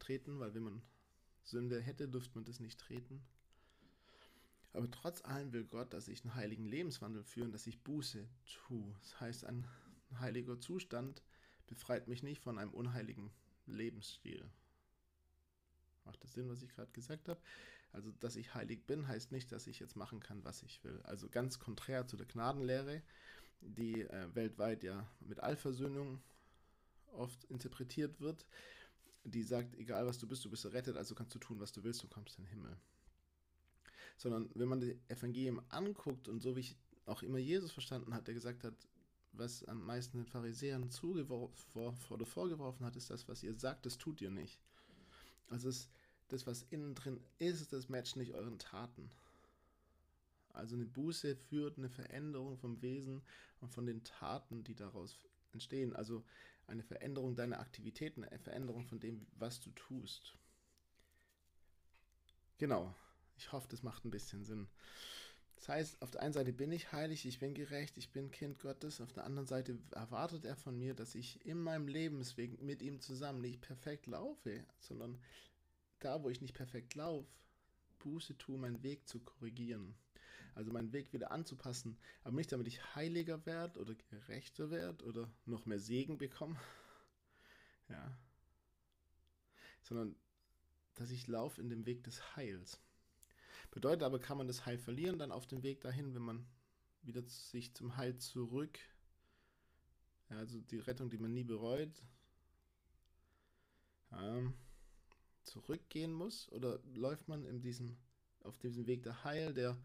treten 0.00 0.40
weil 0.40 0.54
wenn 0.54 0.64
man 0.64 0.82
Sünde 1.44 1.80
hätte, 1.80 2.08
dürfte 2.08 2.34
man 2.34 2.44
das 2.44 2.58
nicht 2.58 2.80
treten. 2.80 3.22
Aber 4.72 4.90
trotz 4.90 5.24
allem 5.24 5.52
will 5.52 5.64
Gott, 5.64 5.92
dass 5.92 6.08
ich 6.08 6.24
einen 6.24 6.34
heiligen 6.34 6.66
Lebenswandel 6.66 7.22
führe, 7.22 7.48
dass 7.48 7.66
ich 7.68 7.84
Buße 7.84 8.26
tue. 8.44 8.92
Das 9.02 9.20
heißt, 9.20 9.44
ein 9.44 9.68
heiliger 10.18 10.58
Zustand 10.58 11.22
befreit 11.66 12.08
mich 12.08 12.24
nicht 12.24 12.40
von 12.40 12.58
einem 12.58 12.74
unheiligen 12.74 13.30
Lebensstil. 13.66 14.50
Macht 16.04 16.22
das 16.24 16.32
Sinn, 16.32 16.48
was 16.48 16.62
ich 16.62 16.70
gerade 16.70 16.90
gesagt 16.92 17.28
habe? 17.28 17.40
Also, 17.94 18.10
dass 18.18 18.34
ich 18.34 18.54
heilig 18.54 18.84
bin, 18.86 19.06
heißt 19.06 19.30
nicht, 19.30 19.52
dass 19.52 19.68
ich 19.68 19.78
jetzt 19.78 19.94
machen 19.94 20.18
kann, 20.18 20.44
was 20.44 20.64
ich 20.64 20.82
will. 20.82 21.00
Also 21.04 21.28
ganz 21.28 21.60
konträr 21.60 22.08
zu 22.08 22.16
der 22.16 22.26
Gnadenlehre, 22.26 23.02
die 23.60 24.02
äh, 24.02 24.34
weltweit 24.34 24.82
ja 24.82 25.08
mit 25.20 25.38
Allversöhnung 25.38 26.20
oft 27.12 27.44
interpretiert 27.44 28.20
wird, 28.20 28.46
die 29.22 29.44
sagt, 29.44 29.76
egal 29.76 30.06
was 30.06 30.18
du 30.18 30.26
bist, 30.26 30.44
du 30.44 30.50
bist 30.50 30.64
errettet, 30.64 30.96
also 30.96 31.14
kannst 31.14 31.36
du 31.36 31.38
tun, 31.38 31.60
was 31.60 31.70
du 31.70 31.84
willst, 31.84 32.02
du 32.02 32.08
kommst 32.08 32.36
in 32.36 32.44
den 32.44 32.50
Himmel. 32.50 32.76
Sondern 34.16 34.50
wenn 34.54 34.68
man 34.68 34.80
das 34.80 34.90
Evangelium 35.06 35.62
anguckt 35.68 36.26
und 36.26 36.40
so 36.40 36.56
wie 36.56 36.60
ich 36.60 36.76
auch 37.06 37.22
immer 37.22 37.38
Jesus 37.38 37.70
verstanden 37.70 38.12
hat, 38.12 38.26
der 38.26 38.34
gesagt 38.34 38.64
hat, 38.64 38.74
was 39.30 39.62
am 39.66 39.86
meisten 39.86 40.18
den 40.18 40.26
Pharisäern 40.26 40.90
zugeworfen 40.90 42.12
oder 42.12 42.26
vorgeworfen 42.26 42.84
hat, 42.84 42.96
ist 42.96 43.10
das, 43.10 43.28
was 43.28 43.44
ihr 43.44 43.54
sagt, 43.54 43.86
das 43.86 43.98
tut 43.98 44.20
ihr 44.20 44.30
nicht. 44.30 44.58
Also 45.48 45.68
es, 45.68 45.88
das, 46.34 46.46
was 46.46 46.62
innen 46.70 46.94
drin 46.94 47.20
ist, 47.38 47.72
das 47.72 47.88
matcht 47.88 48.16
nicht 48.16 48.34
euren 48.34 48.58
Taten. 48.58 49.10
Also 50.52 50.76
eine 50.76 50.84
Buße 50.84 51.36
führt 51.36 51.78
eine 51.78 51.88
Veränderung 51.88 52.58
vom 52.58 52.82
Wesen 52.82 53.22
und 53.60 53.72
von 53.72 53.86
den 53.86 54.04
Taten, 54.04 54.64
die 54.64 54.74
daraus 54.74 55.18
entstehen. 55.52 55.94
Also 55.94 56.24
eine 56.66 56.82
Veränderung 56.82 57.34
deiner 57.34 57.60
Aktivitäten, 57.60 58.24
eine 58.24 58.38
Veränderung 58.38 58.84
von 58.84 59.00
dem, 59.00 59.26
was 59.36 59.60
du 59.60 59.70
tust. 59.70 60.36
Genau. 62.58 62.94
Ich 63.36 63.50
hoffe, 63.52 63.66
das 63.68 63.82
macht 63.82 64.04
ein 64.04 64.10
bisschen 64.10 64.44
Sinn. 64.44 64.68
Das 65.56 65.68
heißt, 65.68 66.02
auf 66.02 66.10
der 66.10 66.22
einen 66.22 66.32
Seite 66.32 66.52
bin 66.52 66.72
ich 66.72 66.92
heilig, 66.92 67.26
ich 67.26 67.38
bin 67.38 67.54
gerecht, 67.54 67.96
ich 67.96 68.10
bin 68.12 68.30
Kind 68.30 68.58
Gottes. 68.60 69.00
Auf 69.00 69.12
der 69.12 69.24
anderen 69.24 69.46
Seite 69.46 69.78
erwartet 69.92 70.44
er 70.44 70.56
von 70.56 70.78
mir, 70.78 70.94
dass 70.94 71.14
ich 71.14 71.44
in 71.46 71.58
meinem 71.58 71.88
Lebensweg 71.88 72.60
mit 72.60 72.82
ihm 72.82 73.00
zusammen 73.00 73.40
nicht 73.40 73.60
perfekt 73.60 74.06
laufe, 74.06 74.64
sondern 74.78 75.18
da, 76.04 76.22
wo 76.22 76.28
ich 76.28 76.40
nicht 76.40 76.54
perfekt 76.54 76.94
laufe, 76.94 77.28
Buße 78.00 78.36
tue, 78.36 78.58
meinen 78.58 78.82
Weg 78.82 79.08
zu 79.08 79.20
korrigieren. 79.20 79.94
Also 80.54 80.70
meinen 80.70 80.92
Weg 80.92 81.12
wieder 81.12 81.32
anzupassen, 81.32 81.98
aber 82.22 82.36
nicht 82.36 82.52
damit 82.52 82.68
ich 82.68 82.94
heiliger 82.94 83.44
werde 83.44 83.80
oder 83.80 83.94
gerechter 83.94 84.70
werde 84.70 85.04
oder 85.04 85.28
noch 85.46 85.66
mehr 85.66 85.80
Segen 85.80 86.18
bekomme. 86.18 86.56
Ja. 87.90 88.16
Sondern 89.82 90.16
dass 90.94 91.10
ich 91.10 91.26
laufe 91.26 91.60
in 91.60 91.68
dem 91.68 91.84
Weg 91.84 92.02
des 92.02 92.34
Heils. 92.34 92.80
Bedeutet 93.70 94.02
aber, 94.02 94.18
kann 94.18 94.38
man 94.38 94.46
das 94.46 94.64
Heil 94.64 94.78
verlieren 94.78 95.18
dann 95.18 95.30
auf 95.30 95.46
dem 95.46 95.62
Weg 95.62 95.82
dahin, 95.82 96.14
wenn 96.14 96.22
man 96.22 96.46
wieder 97.02 97.22
sich 97.28 97.74
zum 97.74 97.98
Heil 97.98 98.16
zurück, 98.16 98.78
ja, 100.30 100.38
also 100.38 100.60
die 100.62 100.78
Rettung, 100.78 101.10
die 101.10 101.18
man 101.18 101.34
nie 101.34 101.44
bereut, 101.44 102.02
ähm, 104.12 104.54
zurückgehen 105.44 106.12
muss? 106.12 106.50
Oder 106.52 106.80
läuft 106.94 107.28
man 107.28 107.44
in 107.44 107.60
diesem, 107.60 107.96
auf 108.40 108.58
diesem 108.58 108.86
Weg 108.86 109.02
der 109.02 109.24
Heil, 109.24 109.54
der 109.54 109.76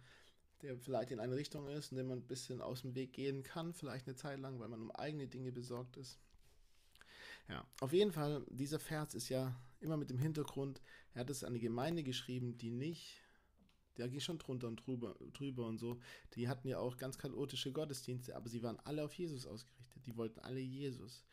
der 0.61 0.77
vielleicht 0.77 1.11
in 1.11 1.19
eine 1.19 1.35
Richtung 1.35 1.67
ist, 1.67 1.91
in 1.91 1.97
der 1.97 2.05
man 2.05 2.19
ein 2.19 2.27
bisschen 2.27 2.61
aus 2.61 2.81
dem 2.81 2.95
Weg 2.95 3.13
gehen 3.13 3.43
kann, 3.43 3.73
vielleicht 3.73 4.07
eine 4.07 4.15
Zeit 4.15 4.39
lang, 4.39 4.59
weil 4.59 4.67
man 4.67 4.81
um 4.81 4.91
eigene 4.91 5.27
Dinge 5.27 5.51
besorgt 5.51 5.97
ist. 5.97 6.19
Ja, 7.47 7.65
auf 7.79 7.93
jeden 7.93 8.11
Fall, 8.11 8.45
dieser 8.49 8.79
Vers 8.79 9.15
ist 9.15 9.29
ja 9.29 9.55
immer 9.79 9.97
mit 9.97 10.09
dem 10.09 10.19
Hintergrund, 10.19 10.81
er 11.13 11.21
hat 11.21 11.29
es 11.29 11.43
an 11.43 11.53
die 11.53 11.59
Gemeinde 11.59 12.03
geschrieben, 12.03 12.57
die 12.57 12.69
nicht, 12.69 13.21
der 13.97 14.07
ging 14.07 14.19
schon 14.19 14.37
drunter 14.37 14.67
und 14.67 14.85
drüber, 14.85 15.15
drüber 15.33 15.65
und 15.65 15.77
so, 15.77 15.99
die 16.35 16.47
hatten 16.47 16.67
ja 16.67 16.77
auch 16.77 16.97
ganz 16.97 17.17
chaotische 17.17 17.71
Gottesdienste, 17.71 18.35
aber 18.35 18.49
sie 18.49 18.61
waren 18.61 18.79
alle 18.83 19.03
auf 19.03 19.13
Jesus 19.13 19.47
ausgerichtet, 19.47 20.05
die 20.05 20.15
wollten 20.15 20.39
alle 20.41 20.59
Jesus. 20.59 21.25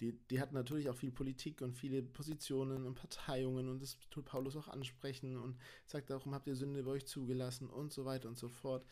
Die, 0.00 0.12
die 0.30 0.40
hatten 0.40 0.54
natürlich 0.54 0.88
auch 0.88 0.96
viel 0.96 1.10
Politik 1.10 1.60
und 1.60 1.74
viele 1.74 2.02
Positionen 2.02 2.86
und 2.86 2.94
Parteiungen 2.94 3.68
und 3.68 3.82
das 3.82 3.98
tut 4.10 4.24
Paulus 4.24 4.56
auch 4.56 4.68
ansprechen 4.68 5.36
und 5.36 5.58
sagt, 5.86 6.08
warum 6.08 6.34
habt 6.34 6.46
ihr 6.46 6.56
Sünde 6.56 6.82
bei 6.82 6.92
euch 6.92 7.06
zugelassen 7.06 7.68
und 7.68 7.92
so 7.92 8.06
weiter 8.06 8.28
und 8.28 8.38
so 8.38 8.48
fort. 8.48 8.86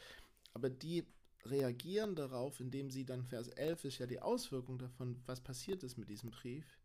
Aber 0.52 0.68
die 0.68 1.06
reagieren 1.44 2.14
darauf, 2.14 2.60
indem 2.60 2.90
sie 2.90 3.04
dann, 3.04 3.24
Vers 3.24 3.48
11 3.48 3.84
ist 3.84 3.98
ja 3.98 4.06
die 4.06 4.20
Auswirkung 4.20 4.78
davon, 4.78 5.16
was 5.26 5.40
passiert 5.40 5.82
ist 5.82 5.96
mit 5.96 6.10
diesem 6.10 6.30
Brief. 6.30 6.78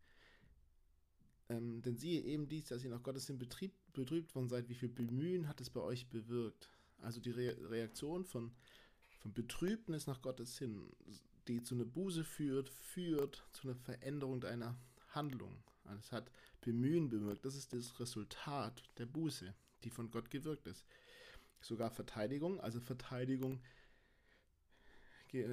Ähm, 1.50 1.82
denn 1.82 1.98
siehe 1.98 2.22
eben 2.22 2.48
dies, 2.48 2.66
dass 2.66 2.84
ihr 2.84 2.90
nach 2.90 3.02
Gottes 3.02 3.26
Sinn 3.26 3.38
betrübt 3.38 4.34
worden 4.34 4.48
seid, 4.48 4.68
wie 4.68 4.74
viel 4.74 4.88
Bemühen 4.88 5.48
hat 5.48 5.60
es 5.60 5.68
bei 5.68 5.80
euch 5.80 6.08
bewirkt. 6.08 6.70
Also 7.02 7.20
die 7.20 7.30
Re 7.30 7.56
Reaktion 7.68 8.24
von, 8.24 8.52
von 9.18 9.34
Betrübnis 9.34 10.06
nach 10.06 10.22
Gottes 10.22 10.56
Sinn 10.56 10.88
die 11.48 11.62
zu 11.62 11.74
einer 11.74 11.84
Buße 11.84 12.24
führt, 12.24 12.68
führt 12.68 13.46
zu 13.52 13.68
einer 13.68 13.76
Veränderung 13.76 14.40
deiner 14.40 14.76
Handlung. 15.08 15.62
Also 15.84 16.00
es 16.00 16.12
hat 16.12 16.30
Bemühen 16.60 17.08
bewirkt. 17.08 17.44
Das 17.44 17.54
ist 17.54 17.72
das 17.72 18.00
Resultat 18.00 18.82
der 18.98 19.06
Buße, 19.06 19.54
die 19.84 19.90
von 19.90 20.10
Gott 20.10 20.30
gewirkt 20.30 20.66
ist. 20.66 20.84
Sogar 21.60 21.90
Verteidigung, 21.90 22.60
also 22.60 22.80
Verteidigung 22.80 23.60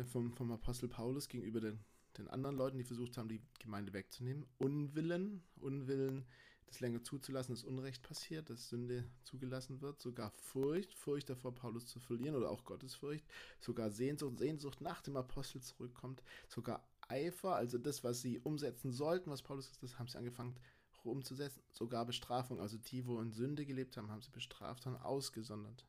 vom, 0.07 0.31
vom 0.33 0.51
Apostel 0.51 0.87
Paulus 0.87 1.27
gegenüber 1.27 1.59
den, 1.59 1.79
den 2.17 2.27
anderen 2.27 2.55
Leuten, 2.55 2.77
die 2.77 2.83
versucht 2.83 3.17
haben, 3.17 3.29
die 3.29 3.41
Gemeinde 3.59 3.93
wegzunehmen. 3.93 4.45
Unwillen, 4.57 5.43
Unwillen 5.59 6.25
das 6.71 6.79
länger 6.79 7.03
zuzulassen, 7.03 7.53
dass 7.53 7.63
Unrecht 7.63 8.01
passiert, 8.01 8.49
dass 8.49 8.69
Sünde 8.69 9.03
zugelassen 9.23 9.81
wird, 9.81 9.99
sogar 9.99 10.31
Furcht, 10.31 10.93
Furcht 10.93 11.29
davor, 11.29 11.53
Paulus 11.53 11.85
zu 11.85 11.99
verlieren 11.99 12.35
oder 12.35 12.49
auch 12.49 12.63
Gottesfurcht, 12.63 13.25
sogar 13.59 13.91
Sehnsucht, 13.91 14.39
Sehnsucht 14.39 14.79
nach 14.79 15.01
dem 15.01 15.17
Apostel 15.17 15.61
zurückkommt, 15.61 16.23
sogar 16.47 16.87
Eifer, 17.09 17.55
also 17.55 17.77
das, 17.77 18.05
was 18.05 18.21
sie 18.21 18.39
umsetzen 18.39 18.93
sollten, 18.93 19.29
was 19.29 19.41
Paulus 19.41 19.69
ist, 19.69 19.83
das 19.83 19.99
haben 19.99 20.07
sie 20.07 20.17
angefangen 20.17 20.55
umzusetzen, 21.03 21.61
sogar 21.71 22.05
Bestrafung, 22.05 22.59
also 22.59 22.77
die, 22.77 23.05
wo 23.05 23.19
in 23.19 23.31
Sünde 23.31 23.65
gelebt 23.65 23.97
haben, 23.97 24.11
haben 24.11 24.21
sie 24.21 24.29
bestraft 24.29 24.85
und 24.85 24.95
ausgesondert. 24.95 25.85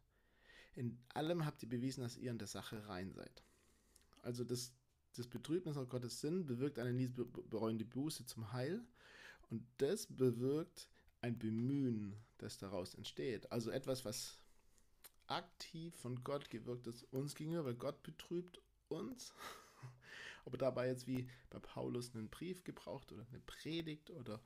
In 0.74 0.98
allem 1.12 1.44
habt 1.44 1.62
ihr 1.62 1.68
bewiesen, 1.68 2.02
dass 2.02 2.16
ihr 2.16 2.30
in 2.30 2.38
der 2.38 2.48
Sache 2.48 2.88
rein 2.88 3.12
seid. 3.12 3.44
Also 4.22 4.42
das, 4.42 4.72
das 5.14 5.26
Betrübnis 5.28 5.76
nach 5.76 5.88
Gottes 5.88 6.20
Sinn 6.20 6.46
bewirkt 6.46 6.78
eine 6.78 6.94
nie 6.94 7.08
bereuende 7.08 7.84
Buße 7.84 8.24
zum 8.24 8.52
Heil 8.52 8.82
und 9.52 9.66
das 9.76 10.06
bewirkt 10.06 10.88
ein 11.20 11.38
Bemühen, 11.38 12.16
das 12.38 12.56
daraus 12.56 12.94
entsteht. 12.94 13.52
Also 13.52 13.70
etwas, 13.70 14.02
was 14.06 14.38
aktiv 15.26 15.94
von 15.94 16.24
Gott 16.24 16.48
gewirkt 16.48 16.86
ist, 16.86 17.04
uns 17.12 17.34
gegenüber, 17.34 17.66
weil 17.66 17.74
Gott 17.74 18.02
betrübt 18.02 18.62
uns. 18.88 19.34
Ob 20.46 20.54
er 20.54 20.58
dabei 20.58 20.88
jetzt 20.88 21.06
wie 21.06 21.28
bei 21.50 21.58
Paulus 21.58 22.14
einen 22.14 22.30
Brief 22.30 22.64
gebraucht 22.64 23.12
oder 23.12 23.26
eine 23.28 23.40
Predigt 23.40 24.08
oder 24.10 24.40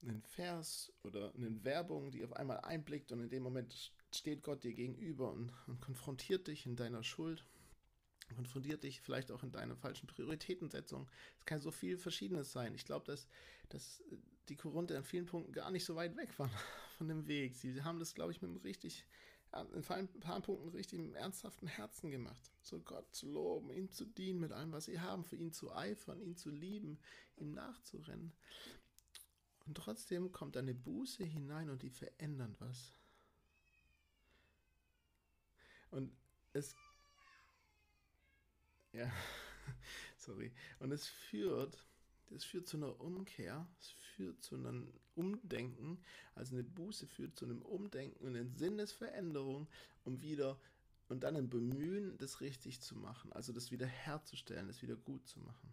einen 0.00 0.22
Vers 0.22 0.90
oder 1.04 1.34
eine 1.34 1.62
Werbung, 1.62 2.10
die 2.10 2.24
auf 2.24 2.32
einmal 2.32 2.60
einblickt 2.60 3.12
und 3.12 3.20
in 3.20 3.28
dem 3.28 3.42
Moment 3.42 3.92
steht 4.14 4.42
Gott 4.42 4.64
dir 4.64 4.72
gegenüber 4.72 5.30
und, 5.30 5.52
und 5.66 5.82
konfrontiert 5.82 6.48
dich 6.48 6.64
in 6.64 6.74
deiner 6.74 7.04
Schuld 7.04 7.44
konfrontiert 8.34 8.82
dich 8.82 9.00
vielleicht 9.00 9.30
auch 9.30 9.42
in 9.42 9.52
deiner 9.52 9.76
falschen 9.76 10.06
Prioritätensetzung. 10.06 11.08
Es 11.38 11.46
kann 11.46 11.60
so 11.60 11.70
viel 11.70 11.96
Verschiedenes 11.98 12.52
sein. 12.52 12.74
Ich 12.74 12.84
glaube, 12.84 13.06
dass, 13.06 13.28
dass 13.68 14.02
die 14.48 14.56
Korinther 14.56 14.96
in 14.96 15.04
vielen 15.04 15.26
Punkten 15.26 15.52
gar 15.52 15.70
nicht 15.70 15.84
so 15.84 15.94
weit 15.94 16.16
weg 16.16 16.38
waren 16.38 16.50
von 16.98 17.08
dem 17.08 17.26
Weg. 17.26 17.56
Sie 17.56 17.82
haben 17.82 17.98
das, 17.98 18.14
glaube 18.14 18.32
ich, 18.32 18.42
mit 18.42 18.50
einem 18.50 18.60
richtig, 18.60 19.04
in 19.52 19.84
ein 19.84 20.20
paar 20.20 20.40
Punkten 20.40 20.68
richtig 20.70 20.98
im 20.98 21.14
ernsthaften 21.14 21.66
Herzen 21.66 22.10
gemacht. 22.10 22.50
So 22.62 22.80
Gott 22.80 23.14
zu 23.14 23.30
loben, 23.30 23.70
ihm 23.70 23.90
zu 23.90 24.04
dienen 24.04 24.40
mit 24.40 24.52
allem, 24.52 24.72
was 24.72 24.86
sie 24.86 25.00
haben, 25.00 25.24
für 25.24 25.36
ihn 25.36 25.52
zu 25.52 25.74
eifern, 25.74 26.20
ihn 26.20 26.36
zu 26.36 26.50
lieben, 26.50 26.98
ihm 27.36 27.52
nachzurennen. 27.52 28.32
Und 29.66 29.76
trotzdem 29.76 30.32
kommt 30.32 30.56
eine 30.56 30.74
Buße 30.74 31.24
hinein 31.24 31.70
und 31.70 31.82
die 31.82 31.90
verändern 31.90 32.56
was. 32.58 32.92
Und 35.90 36.10
es 36.52 36.74
ja, 38.92 39.10
sorry. 40.18 40.52
Und 40.78 40.92
es 40.92 41.06
führt, 41.06 41.78
das 42.32 42.44
führt 42.44 42.66
zu 42.66 42.76
einer 42.76 43.00
Umkehr, 43.00 43.66
es 43.80 43.90
führt 43.90 44.42
zu 44.42 44.56
einem 44.56 44.92
Umdenken, 45.14 45.98
also 46.34 46.54
eine 46.54 46.64
Buße 46.64 47.06
führt 47.06 47.36
zu 47.36 47.44
einem 47.44 47.62
Umdenken 47.62 48.26
und 48.26 48.36
eine 48.36 48.48
Sinnesveränderung, 48.56 49.68
um 50.04 50.20
wieder 50.22 50.58
und 51.08 51.24
dann 51.24 51.36
ein 51.36 51.50
Bemühen, 51.50 52.16
das 52.18 52.40
richtig 52.40 52.80
zu 52.80 52.96
machen, 52.96 53.32
also 53.32 53.52
das 53.52 53.70
wieder 53.70 53.86
herzustellen, 53.86 54.68
das 54.68 54.82
wieder 54.82 54.96
gut 54.96 55.26
zu 55.26 55.40
machen. 55.40 55.72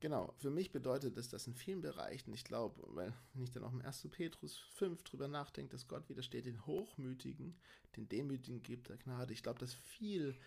Genau, 0.00 0.32
für 0.38 0.50
mich 0.50 0.72
bedeutet 0.72 1.18
das, 1.18 1.28
dass 1.28 1.46
in 1.46 1.54
vielen 1.54 1.82
Bereichen, 1.82 2.32
ich 2.32 2.44
glaube, 2.44 2.82
weil 2.94 3.12
wenn 3.34 3.42
ich 3.42 3.50
dann 3.50 3.64
auch 3.64 3.72
im 3.72 3.82
1. 3.82 4.08
Petrus 4.10 4.56
5 4.56 5.02
drüber 5.02 5.28
nachdenke, 5.28 5.72
dass 5.72 5.88
Gott 5.88 6.08
widersteht 6.08 6.46
den 6.46 6.64
Hochmütigen, 6.64 7.54
den 7.96 8.08
Demütigen 8.08 8.62
gibt 8.62 8.88
der 8.88 8.96
Gnade. 8.96 9.34
Ich 9.34 9.42
glaube, 9.42 9.58
dass 9.58 9.74
viel 9.74 10.38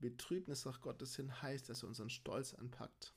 Betrübnis 0.00 0.66
nach 0.66 0.82
Gottes 0.82 1.16
hin 1.16 1.40
heißt, 1.40 1.68
dass 1.70 1.82
er 1.82 1.88
unseren 1.88 2.10
Stolz 2.10 2.52
anpackt, 2.52 3.14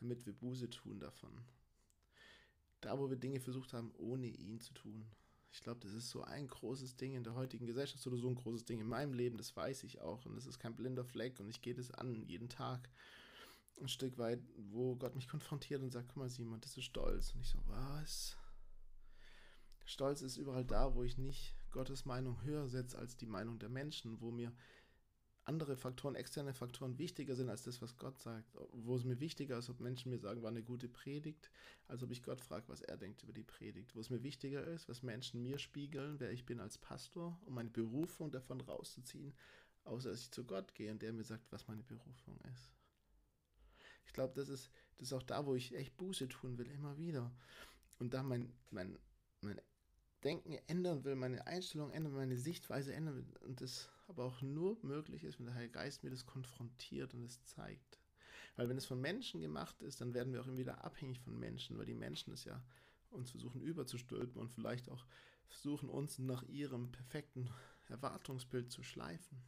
damit 0.00 0.26
wir 0.26 0.32
Buße 0.32 0.70
tun 0.70 1.00
davon. 1.00 1.44
Da, 2.80 2.98
wo 2.98 3.08
wir 3.08 3.16
Dinge 3.16 3.40
versucht 3.40 3.72
haben, 3.72 3.92
ohne 3.96 4.26
ihn 4.26 4.60
zu 4.60 4.74
tun. 4.74 5.06
Ich 5.52 5.60
glaube, 5.60 5.80
das 5.80 5.92
ist 5.92 6.10
so 6.10 6.22
ein 6.22 6.48
großes 6.48 6.96
Ding 6.96 7.14
in 7.14 7.22
der 7.22 7.34
heutigen 7.34 7.66
Gesellschaft 7.66 8.04
oder 8.06 8.16
so 8.16 8.28
ein 8.28 8.34
großes 8.34 8.64
Ding 8.64 8.80
in 8.80 8.88
meinem 8.88 9.12
Leben, 9.12 9.38
das 9.38 9.54
weiß 9.54 9.84
ich 9.84 10.00
auch. 10.00 10.26
Und 10.26 10.34
das 10.34 10.46
ist 10.46 10.58
kein 10.58 10.74
blinder 10.74 11.04
Fleck 11.04 11.38
und 11.38 11.48
ich 11.48 11.62
gehe 11.62 11.74
das 11.74 11.92
an 11.92 12.22
jeden 12.26 12.48
Tag. 12.48 12.90
Ein 13.80 13.88
Stück 13.88 14.18
weit, 14.18 14.40
wo 14.56 14.96
Gott 14.96 15.14
mich 15.14 15.28
konfrontiert 15.28 15.80
und 15.80 15.90
sagt, 15.90 16.08
guck 16.08 16.16
mal, 16.16 16.28
Simon, 16.28 16.60
das 16.60 16.76
ist 16.76 16.84
Stolz. 16.84 17.34
Und 17.34 17.40
ich 17.40 17.48
so, 17.48 17.58
was? 17.66 18.36
Stolz 19.84 20.22
ist 20.22 20.36
überall 20.36 20.64
da, 20.64 20.94
wo 20.94 21.04
ich 21.04 21.18
nicht 21.18 21.54
Gottes 21.70 22.04
Meinung 22.04 22.42
höher 22.42 22.68
setze 22.68 22.98
als 22.98 23.16
die 23.16 23.26
Meinung 23.26 23.58
der 23.58 23.68
Menschen, 23.68 24.20
wo 24.20 24.30
mir 24.30 24.52
andere 25.46 25.76
Faktoren, 25.76 26.14
externe 26.14 26.54
Faktoren 26.54 26.98
wichtiger 26.98 27.34
sind 27.34 27.50
als 27.50 27.62
das, 27.62 27.82
was 27.82 27.96
Gott 27.96 28.18
sagt. 28.18 28.56
Wo 28.72 28.96
es 28.96 29.04
mir 29.04 29.20
wichtiger 29.20 29.58
ist, 29.58 29.68
ob 29.68 29.80
Menschen 29.80 30.10
mir 30.10 30.18
sagen, 30.18 30.42
war 30.42 30.50
eine 30.50 30.62
gute 30.62 30.88
Predigt, 30.88 31.50
als 31.86 32.02
ob 32.02 32.10
ich 32.10 32.22
Gott 32.22 32.40
frage, 32.40 32.68
was 32.68 32.80
er 32.80 32.96
denkt 32.96 33.22
über 33.22 33.32
die 33.32 33.42
Predigt. 33.42 33.94
Wo 33.94 34.00
es 34.00 34.10
mir 34.10 34.22
wichtiger 34.22 34.66
ist, 34.66 34.88
was 34.88 35.02
Menschen 35.02 35.42
mir 35.42 35.58
spiegeln, 35.58 36.18
wer 36.18 36.32
ich 36.32 36.46
bin 36.46 36.60
als 36.60 36.78
Pastor, 36.78 37.38
um 37.44 37.54
meine 37.54 37.70
Berufung 37.70 38.30
davon 38.30 38.60
rauszuziehen, 38.60 39.34
außer 39.84 40.10
dass 40.10 40.20
ich 40.20 40.30
zu 40.30 40.44
Gott 40.44 40.74
gehe 40.74 40.90
und 40.90 41.02
der 41.02 41.12
mir 41.12 41.24
sagt, 41.24 41.50
was 41.52 41.68
meine 41.68 41.82
Berufung 41.82 42.38
ist. 42.52 42.72
Ich 44.06 44.12
glaube, 44.12 44.34
das 44.34 44.48
ist, 44.48 44.70
das 44.96 45.08
ist 45.08 45.12
auch 45.12 45.22
da, 45.22 45.44
wo 45.44 45.54
ich 45.54 45.74
echt 45.74 45.96
Buße 45.96 46.28
tun 46.28 46.56
will, 46.56 46.70
immer 46.70 46.96
wieder. 46.96 47.30
Und 47.98 48.14
da 48.14 48.22
mein, 48.22 48.52
mein, 48.70 48.98
mein 49.40 49.60
Denken 50.22 50.54
ändern 50.68 51.04
will, 51.04 51.16
meine 51.16 51.46
Einstellung 51.46 51.90
ändern, 51.90 52.14
meine 52.14 52.38
Sichtweise 52.38 52.94
ändern 52.94 53.16
will. 53.16 53.46
Und 53.46 53.60
das 53.60 53.90
aber 54.06 54.24
auch 54.24 54.42
nur 54.42 54.78
möglich 54.82 55.24
ist, 55.24 55.38
wenn 55.38 55.46
der 55.46 55.54
Heilige 55.54 55.72
Geist 55.72 56.02
mir 56.02 56.10
das 56.10 56.26
konfrontiert 56.26 57.14
und 57.14 57.24
es 57.24 57.42
zeigt. 57.44 58.00
Weil 58.56 58.68
wenn 58.68 58.76
es 58.76 58.86
von 58.86 59.00
Menschen 59.00 59.40
gemacht 59.40 59.82
ist, 59.82 60.00
dann 60.00 60.14
werden 60.14 60.32
wir 60.32 60.40
auch 60.40 60.46
immer 60.46 60.58
wieder 60.58 60.84
abhängig 60.84 61.18
von 61.20 61.38
Menschen, 61.38 61.78
weil 61.78 61.86
die 61.86 61.94
Menschen 61.94 62.32
es 62.32 62.44
ja 62.44 62.62
uns 63.10 63.30
versuchen 63.30 63.60
überzustülpen 63.60 64.40
und 64.40 64.50
vielleicht 64.50 64.88
auch 64.88 65.06
versuchen 65.46 65.88
uns 65.88 66.18
nach 66.18 66.42
ihrem 66.44 66.90
perfekten 66.90 67.48
Erwartungsbild 67.88 68.70
zu 68.70 68.82
schleifen. 68.82 69.42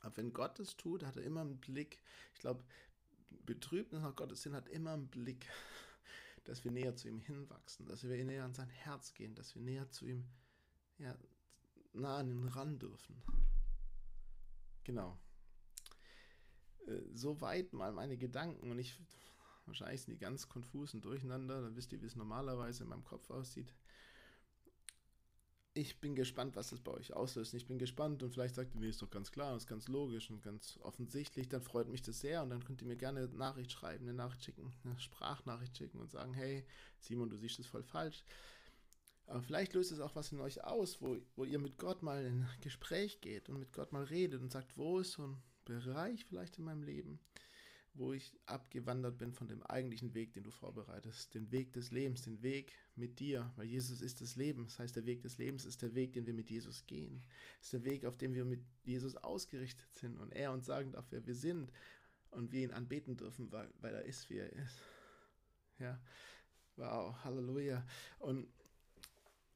Aber 0.00 0.16
wenn 0.16 0.32
Gott 0.32 0.58
es 0.60 0.76
tut, 0.76 1.04
hat 1.04 1.16
er 1.16 1.24
immer 1.24 1.40
einen 1.40 1.58
Blick. 1.58 1.98
Ich 2.34 2.40
glaube, 2.40 2.64
Betrübnis 3.44 4.02
nach 4.02 4.16
Gottes 4.16 4.42
Sinn 4.42 4.54
hat 4.54 4.68
immer 4.68 4.92
einen 4.92 5.08
Blick 5.08 5.46
dass 6.48 6.64
wir 6.64 6.70
näher 6.70 6.96
zu 6.96 7.08
ihm 7.08 7.20
hinwachsen, 7.20 7.84
dass 7.84 8.08
wir 8.08 8.24
näher 8.24 8.44
an 8.44 8.54
sein 8.54 8.70
Herz 8.70 9.12
gehen, 9.12 9.34
dass 9.34 9.54
wir 9.54 9.60
näher 9.60 9.90
zu 9.90 10.06
ihm, 10.06 10.24
ja, 10.96 11.14
nah 11.92 12.16
an 12.16 12.30
ihn 12.30 12.48
ran 12.48 12.78
dürfen. 12.78 13.22
Genau. 14.88 15.18
Äh, 16.86 17.02
soweit 17.12 17.74
mal 17.74 17.92
meine 17.92 18.16
Gedanken 18.16 18.70
und 18.70 18.78
ich, 18.78 18.98
wahrscheinlich 19.66 20.00
sind 20.00 20.14
die 20.14 20.18
ganz 20.18 20.48
konfus 20.48 20.94
und 20.94 21.04
durcheinander, 21.04 21.60
dann 21.60 21.76
wisst 21.76 21.92
ihr, 21.92 22.00
wie 22.00 22.06
es 22.06 22.16
normalerweise 22.16 22.84
in 22.84 22.88
meinem 22.88 23.04
Kopf 23.04 23.28
aussieht 23.28 23.74
ich 25.78 26.00
bin 26.00 26.16
gespannt, 26.16 26.56
was 26.56 26.70
das 26.70 26.80
bei 26.80 26.92
euch 26.92 27.12
auslöst. 27.12 27.54
Ich 27.54 27.66
bin 27.66 27.78
gespannt 27.78 28.22
und 28.22 28.32
vielleicht 28.32 28.56
sagt 28.56 28.74
ihr, 28.74 28.80
nee, 28.80 28.88
ist 28.88 29.00
doch 29.00 29.10
ganz 29.10 29.30
klar, 29.30 29.56
ist 29.56 29.68
ganz 29.68 29.86
logisch 29.86 30.28
und 30.30 30.42
ganz 30.42 30.78
offensichtlich. 30.82 31.48
Dann 31.48 31.62
freut 31.62 31.88
mich 31.88 32.02
das 32.02 32.20
sehr 32.20 32.42
und 32.42 32.50
dann 32.50 32.64
könnt 32.64 32.82
ihr 32.82 32.88
mir 32.88 32.96
gerne 32.96 33.20
eine 33.20 33.28
Nachricht 33.28 33.70
schreiben, 33.70 34.04
eine 34.04 34.14
Nachricht 34.14 34.44
schicken, 34.44 34.72
eine 34.84 34.98
Sprachnachricht 34.98 35.76
schicken 35.76 36.00
und 36.00 36.10
sagen, 36.10 36.34
hey, 36.34 36.66
Simon, 36.98 37.30
du 37.30 37.36
siehst 37.36 37.60
das 37.60 37.66
voll 37.66 37.84
falsch. 37.84 38.24
Aber 39.28 39.42
vielleicht 39.42 39.74
löst 39.74 39.92
es 39.92 40.00
auch 40.00 40.16
was 40.16 40.32
in 40.32 40.40
euch 40.40 40.64
aus, 40.64 41.02
wo, 41.02 41.18
wo 41.36 41.44
ihr 41.44 41.58
mit 41.58 41.76
Gott 41.76 42.02
mal 42.02 42.24
in 42.24 42.46
Gespräch 42.62 43.20
geht 43.20 43.50
und 43.50 43.58
mit 43.58 43.72
Gott 43.72 43.92
mal 43.92 44.04
redet 44.04 44.40
und 44.40 44.50
sagt, 44.50 44.76
wo 44.76 45.00
ist 45.00 45.12
so 45.12 45.26
ein 45.26 45.36
Bereich 45.66 46.24
vielleicht 46.24 46.56
in 46.56 46.64
meinem 46.64 46.82
Leben, 46.82 47.20
wo 47.92 48.14
ich 48.14 48.32
abgewandert 48.46 49.18
bin 49.18 49.34
von 49.34 49.46
dem 49.46 49.62
eigentlichen 49.62 50.14
Weg, 50.14 50.32
den 50.32 50.44
du 50.44 50.50
vorbereitest, 50.50 51.34
den 51.34 51.52
Weg 51.52 51.74
des 51.74 51.90
Lebens, 51.90 52.22
den 52.22 52.42
Weg 52.42 52.72
mit 52.96 53.20
dir, 53.20 53.52
weil 53.56 53.66
Jesus 53.66 54.00
ist 54.00 54.22
das 54.22 54.36
Leben. 54.36 54.64
Das 54.64 54.78
heißt, 54.78 54.96
der 54.96 55.04
Weg 55.04 55.20
des 55.20 55.36
Lebens 55.36 55.66
ist 55.66 55.82
der 55.82 55.94
Weg, 55.94 56.14
den 56.14 56.26
wir 56.26 56.32
mit 56.32 56.48
Jesus 56.48 56.86
gehen. 56.86 57.22
Das 57.58 57.66
ist 57.66 57.72
der 57.74 57.84
Weg, 57.84 58.06
auf 58.06 58.16
dem 58.16 58.34
wir 58.34 58.46
mit 58.46 58.62
Jesus 58.84 59.14
ausgerichtet 59.16 59.92
sind 59.94 60.16
und 60.16 60.32
er 60.32 60.52
uns 60.52 60.64
sagen 60.64 60.92
darf, 60.92 61.04
wer 61.10 61.26
wir 61.26 61.34
sind 61.34 61.70
und 62.30 62.50
wir 62.50 62.62
ihn 62.62 62.72
anbeten 62.72 63.18
dürfen, 63.18 63.52
weil, 63.52 63.70
weil 63.80 63.94
er 63.94 64.04
ist, 64.06 64.30
wie 64.30 64.38
er 64.38 64.52
ist. 64.54 64.80
Ja, 65.78 66.00
wow, 66.76 67.14
Halleluja. 67.24 67.86
Und 68.20 68.48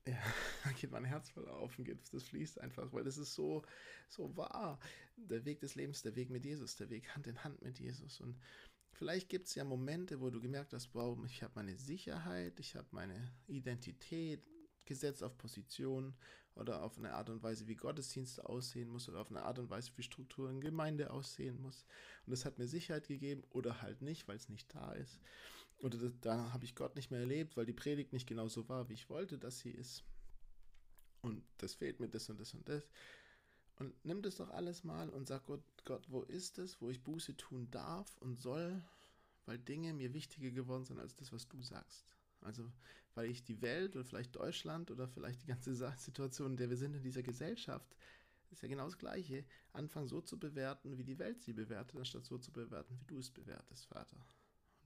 ja, 0.07 0.17
geht 0.81 0.91
mein 0.91 1.05
Herz 1.05 1.31
voll 1.31 1.49
auf 1.49 1.79
und 1.79 1.85
geht, 1.85 1.99
das 2.13 2.25
fließt 2.25 2.61
einfach, 2.61 2.93
weil 2.93 3.05
das 3.05 3.19
ist 3.19 3.35
so, 3.35 3.63
so 4.09 4.37
wahr. 4.37 4.79
Der 5.17 5.45
Weg 5.45 5.61
des 5.61 5.75
Lebens, 5.75 6.03
der 6.03 6.17
Weg 6.17 6.31
mit 6.31 6.45
Jesus, 6.45 6.77
der 6.77 6.91
Weg 6.91 7.15
Hand 7.15 7.27
in 7.27 7.43
Hand 7.45 7.63
mit 7.63 7.79
Jesus. 7.79 8.21
Und 8.21 8.39
vielleicht 8.93 9.29
gibt 9.29 9.49
es 9.49 9.55
ja 9.55 9.65
Momente, 9.65 10.21
wo 10.21 10.31
du 10.31 10.41
gemerkt 10.41 10.73
hast, 10.73 10.95
wow, 10.95 11.19
ich 11.27 11.43
habe 11.43 11.53
meine 11.57 11.77
Sicherheit, 11.77 12.59
ich 12.59 12.75
habe 12.75 12.89
meine 12.91 13.33
Identität 13.47 14.43
gesetzt 14.85 15.23
auf 15.23 15.39
Position 15.39 16.15
oder 16.55 16.83
auf 16.83 16.99
eine 16.99 17.15
Art 17.15 17.31
und 17.31 17.43
Weise, 17.43 17.67
wie 17.69 17.77
Gottesdienste 17.77 18.47
aussehen 18.47 18.89
muss 18.89 19.09
oder 19.09 19.21
auf 19.21 19.31
eine 19.31 19.43
Art 19.43 19.59
und 19.59 19.71
Weise, 19.71 19.93
wie 19.97 20.03
Strukturen 20.03 20.61
Gemeinde 20.61 21.11
aussehen 21.11 21.61
muss. 21.61 21.87
Und 22.27 22.33
das 22.33 22.45
hat 22.45 22.59
mir 22.59 22.69
Sicherheit 22.69 23.07
gegeben 23.07 23.43
oder 23.51 23.81
halt 23.81 24.03
nicht, 24.03 24.29
weil 24.29 24.37
es 24.37 24.49
nicht 24.49 24.75
da 24.75 24.93
ist. 24.93 25.21
Oder 25.83 25.99
da, 26.21 26.53
habe 26.53 26.65
ich 26.65 26.77
Gott 26.77 26.95
nicht 26.95 27.11
mehr 27.11 27.21
erlebt, 27.21 27.57
weil 27.57 27.67
die 27.67 27.73
Predigt 27.73 28.13
nicht 28.13 28.29
genau 28.29 28.47
so 28.47 28.69
war, 28.69 28.89
wie 28.89 28.95
ich 28.95 29.11
wollte, 29.11 29.37
dass 29.37 29.59
sie 29.59 29.73
ist. 29.73 30.05
Und 31.23 31.43
das 31.59 31.75
fehlt 31.75 31.99
mir 31.99 32.09
das 32.09 32.31
und 32.31 32.41
das 32.41 32.55
und 32.55 32.69
das. 32.69 32.89
Und 33.81 33.93
nimm 34.05 34.23
das 34.23 34.37
doch 34.37 34.51
alles 34.51 34.85
mal 34.85 35.09
und 35.09 35.27
sag 35.27 35.45
Gott, 35.47 35.65
Gott, 35.85 36.07
wo 36.09 36.23
ist 36.23 36.59
es, 36.59 36.81
wo 36.81 36.89
ich 36.89 37.03
Buße 37.03 37.37
tun 37.37 37.69
darf 37.73 38.17
und 38.19 38.41
soll, 38.41 38.81
weil 39.45 39.59
Dinge 39.59 39.93
mir 39.93 40.15
wichtiger 40.15 40.53
geworden 40.53 40.85
sind 40.85 41.01
als 41.01 41.17
das, 41.17 41.33
was 41.33 41.49
du 41.49 41.61
sagst. 41.63 42.07
Also, 42.43 42.71
weil 43.15 43.29
ich 43.29 43.43
die 43.43 43.61
Welt 43.61 43.97
oder 43.97 44.05
vielleicht 44.05 44.37
Deutschland 44.37 44.93
oder 44.93 45.09
vielleicht 45.09 45.43
die 45.43 45.47
ganze 45.47 45.75
Situation, 45.75 46.53
in 46.53 46.57
der 46.59 46.71
wir 46.71 46.77
sind 46.77 46.95
in 46.95 47.03
dieser 47.03 47.25
Gesellschaft, 47.25 47.97
ist 48.51 48.63
ja 48.63 48.69
genau 48.69 48.85
das 48.85 48.99
Gleiche, 48.99 49.45
anfangen 49.73 50.07
so 50.07 50.21
zu 50.21 50.39
bewerten, 50.39 50.97
wie 50.97 51.05
die 51.05 51.19
Welt 51.19 51.41
sie 51.41 51.55
bewertet, 51.55 51.99
anstatt 51.99 52.25
so 52.25 52.39
zu 52.39 52.53
bewerten, 52.53 53.01
wie 53.01 53.07
du 53.07 53.19
es 53.19 53.31
bewertest, 53.31 53.87
Vater 53.87 54.25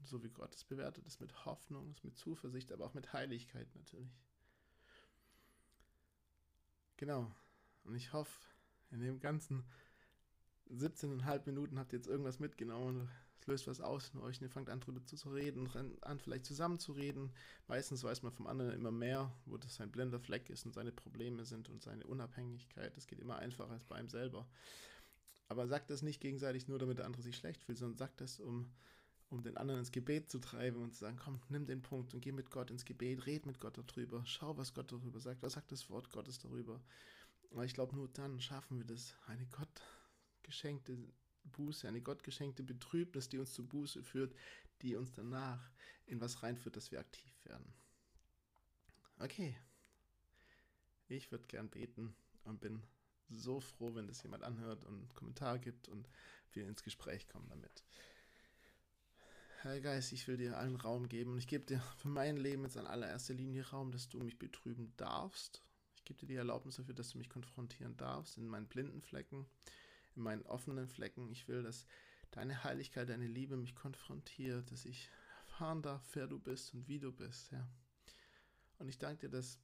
so 0.07 0.23
wie 0.23 0.29
Gott 0.29 0.55
es 0.55 0.65
bewertet, 0.65 1.07
ist 1.07 1.21
mit 1.21 1.45
Hoffnung, 1.45 1.91
ist 1.91 2.05
mit 2.05 2.17
Zuversicht, 2.17 2.73
aber 2.73 2.85
auch 2.85 2.95
mit 2.95 3.13
Heiligkeit 3.13 3.69
natürlich. 3.75 4.11
Genau. 6.97 7.31
Und 7.85 7.95
ich 7.95 8.13
hoffe, 8.13 8.41
in 8.91 9.01
dem 9.01 9.21
ganzen 9.21 9.65
17,5 10.71 11.43
Minuten 11.47 11.79
habt 11.79 11.93
ihr 11.93 11.99
jetzt 11.99 12.09
irgendwas 12.09 12.41
mitgenommen. 12.41 13.09
Es 13.39 13.47
löst 13.47 13.67
was 13.67 13.81
aus 13.81 14.11
in 14.15 14.21
euch 14.21 14.39
und 14.39 14.47
ihr 14.47 14.51
fangt 14.51 14.71
an, 14.71 14.81
darüber 14.81 15.05
zu 15.05 15.31
reden, 15.31 15.69
an 16.01 16.19
vielleicht 16.19 16.47
zusammen 16.47 16.79
zu 16.79 16.93
reden. 16.93 17.33
Meistens 17.69 18.03
weiß 18.03 18.23
man 18.23 18.33
vom 18.33 18.47
anderen 18.47 18.73
immer 18.73 18.91
mehr, 18.91 19.33
wo 19.45 19.57
das 19.57 19.77
sein 19.77 19.93
blinder 19.93 20.19
Fleck 20.19 20.49
ist 20.51 20.65
und 20.65 20.73
seine 20.73 20.91
Probleme 20.91 21.45
sind 21.45 21.69
und 21.69 21.83
seine 21.83 22.07
Unabhängigkeit. 22.07 22.97
Das 22.97 23.07
geht 23.07 23.21
immer 23.21 23.37
einfacher 23.37 23.71
als 23.71 23.85
bei 23.85 23.97
einem 23.97 24.09
selber. 24.09 24.49
Aber 25.49 25.69
sagt 25.69 25.91
das 25.91 26.03
nicht 26.03 26.21
gegenseitig 26.21 26.67
nur, 26.67 26.79
damit 26.79 26.99
der 26.99 27.05
andere 27.05 27.23
sich 27.23 27.37
schlecht 27.37 27.63
fühlt, 27.63 27.79
sondern 27.79 27.99
sagt 27.99 28.21
das, 28.21 28.41
um 28.41 28.73
um 29.31 29.43
den 29.43 29.57
anderen 29.57 29.81
ins 29.81 29.93
Gebet 29.93 30.31
zu 30.31 30.39
treiben 30.39 30.83
und 30.83 30.93
zu 30.93 31.01
sagen, 31.01 31.19
komm, 31.19 31.41
nimm 31.49 31.67
den 31.67 31.83
Punkt 31.83 32.15
und 32.15 32.21
geh 32.21 32.33
mit 32.33 32.51
Gott 32.51 32.71
ins 32.71 32.85
Gebet, 32.85 33.27
red 33.27 33.47
mit 33.47 33.61
Gott 33.61 33.77
darüber, 33.79 34.25
schau, 34.25 34.57
was 34.57 34.73
Gott 34.75 34.93
darüber 34.93 35.21
sagt, 35.21 35.43
was 35.43 35.55
sagt 35.55 35.73
das 35.73 35.91
Wort 35.91 36.11
Gottes 36.11 36.39
darüber. 36.39 36.81
Aber 37.51 37.65
ich 37.65 37.75
glaube, 37.75 37.97
nur 37.97 38.09
dann 38.09 38.41
schaffen 38.41 38.79
wir 38.79 38.85
das, 38.85 39.15
eine 39.27 39.47
Gott 39.47 39.83
geschenkte 40.43 40.97
Buße, 41.45 41.89
eine 41.89 42.01
Gott 42.01 42.23
geschenkte 42.23 42.63
Betrübnis, 42.63 43.29
die 43.29 43.39
uns 43.39 43.53
zu 43.53 43.67
Buße 43.67 44.03
führt, 44.03 44.35
die 44.83 44.95
uns 44.97 45.13
danach 45.13 45.71
in 46.07 46.21
was 46.21 46.43
reinführt, 46.43 46.77
dass 46.77 46.93
wir 46.93 47.01
aktiv 47.01 47.33
werden. 47.45 47.73
Okay, 49.19 49.57
ich 51.09 51.31
würde 51.31 51.47
gern 51.47 51.69
beten 51.69 52.15
und 52.45 52.61
bin 52.61 52.83
so 53.29 53.61
froh, 53.61 53.95
wenn 53.95 54.07
das 54.07 54.23
jemand 54.23 54.45
anhört 54.45 54.85
und 54.85 54.95
einen 54.95 55.15
Kommentar 55.15 55.59
gibt 55.59 55.89
und 55.89 56.09
wir 56.53 56.67
ins 56.69 56.83
Gespräch 56.83 57.27
kommen 57.29 57.49
damit. 57.49 57.85
Herr 59.63 59.81
Geist, 59.81 60.13
ich 60.13 60.29
will 60.29 60.37
dir 60.37 60.59
allen 60.59 60.77
Raum 60.77 61.09
geben 61.09 61.33
und 61.33 61.39
ich 61.39 61.49
gebe 61.49 61.65
dir 61.65 61.81
für 61.99 62.09
mein 62.09 62.37
Leben 62.37 62.63
jetzt 62.65 62.77
an 62.77 62.87
allererster 62.87 63.35
Linie 63.35 63.67
Raum, 63.69 63.91
dass 63.91 64.09
du 64.09 64.19
mich 64.19 64.39
betrüben 64.39 64.93
darfst. 64.97 65.63
Ich 65.97 66.05
gebe 66.05 66.21
dir 66.21 66.27
die 66.27 66.35
Erlaubnis 66.35 66.77
dafür, 66.77 66.95
dass 66.95 67.11
du 67.11 67.19
mich 67.19 67.31
konfrontieren 67.31 67.97
darfst 67.97 68.37
in 68.37 68.47
meinen 68.47 68.67
blinden 68.67 69.01
Flecken, 69.01 69.47
in 70.15 70.23
meinen 70.23 70.43
offenen 70.43 70.87
Flecken. 70.87 71.31
Ich 71.31 71.49
will, 71.49 71.63
dass 71.63 71.87
deine 72.31 72.65
Heiligkeit, 72.65 73.09
deine 73.09 73.27
Liebe 73.27 73.57
mich 73.57 73.75
konfrontiert, 73.75 74.71
dass 74.71 74.85
ich 74.85 75.11
erfahren 75.47 75.83
darf, 75.83 76.03
wer 76.13 76.27
du 76.27 76.39
bist 76.39 76.75
und 76.75 76.87
wie 76.87 77.01
du 77.01 77.11
bist, 77.11 77.51
ja. 77.51 77.67
Und 78.79 78.89
ich 78.89 78.99
danke 78.99 79.27
dir, 79.27 79.31
dass, 79.31 79.59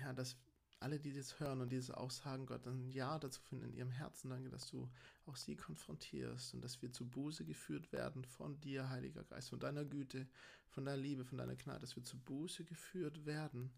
ja, 0.00 0.12
dass 0.14 0.36
alle, 0.84 1.00
die 1.00 1.14
das 1.14 1.40
hören 1.40 1.62
und 1.62 1.72
dieses 1.72 1.90
auch 1.90 2.10
sagen, 2.10 2.44
Gott, 2.44 2.66
ein 2.66 2.90
Ja 2.90 3.18
dazu 3.18 3.40
finden 3.40 3.70
in 3.70 3.72
ihrem 3.72 3.90
Herzen. 3.90 4.28
Danke, 4.28 4.50
dass 4.50 4.68
du 4.70 4.90
auch 5.24 5.36
sie 5.36 5.56
konfrontierst 5.56 6.52
und 6.52 6.62
dass 6.62 6.82
wir 6.82 6.92
zu 6.92 7.08
Buße 7.08 7.46
geführt 7.46 7.90
werden 7.90 8.22
von 8.24 8.60
dir, 8.60 8.90
Heiliger 8.90 9.24
Geist, 9.24 9.48
von 9.48 9.58
deiner 9.58 9.86
Güte, 9.86 10.28
von 10.68 10.84
deiner 10.84 11.00
Liebe, 11.00 11.24
von 11.24 11.38
deiner 11.38 11.56
Gnade, 11.56 11.80
dass 11.80 11.96
wir 11.96 12.04
zu 12.04 12.18
Buße 12.18 12.64
geführt 12.64 13.24
werden, 13.24 13.72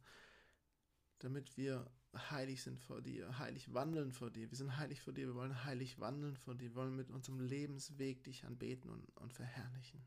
damit 1.21 1.57
wir 1.57 1.88
heilig 2.31 2.62
sind 2.62 2.81
vor 2.81 3.01
dir, 3.01 3.38
heilig 3.38 3.73
wandeln 3.73 4.11
vor 4.11 4.31
dir. 4.31 4.51
Wir 4.51 4.59
sind 4.59 4.77
heilig 4.77 5.01
vor 5.01 5.12
dir, 5.12 5.29
wir 5.29 5.37
wollen 5.37 5.64
heilig 5.64 6.01
wandeln 6.01 6.37
vor 6.37 6.57
dir, 6.57 6.71
wir 6.71 6.75
wollen 6.75 6.97
mit 6.97 7.11
unserem 7.11 7.38
Lebensweg 7.38 8.25
dich 8.25 8.45
anbeten 8.45 8.90
und, 8.90 9.16
und 9.16 9.33
verherrlichen. 9.33 10.01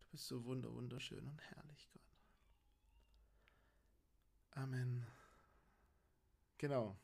Du 0.00 0.12
bist 0.12 0.26
so 0.26 0.44
wunder, 0.46 0.72
wunderschön 0.72 1.26
und 1.26 1.42
herrlich, 1.42 1.90
Gott. 1.92 2.02
Amen. 4.52 5.06
Genau. 6.60 6.94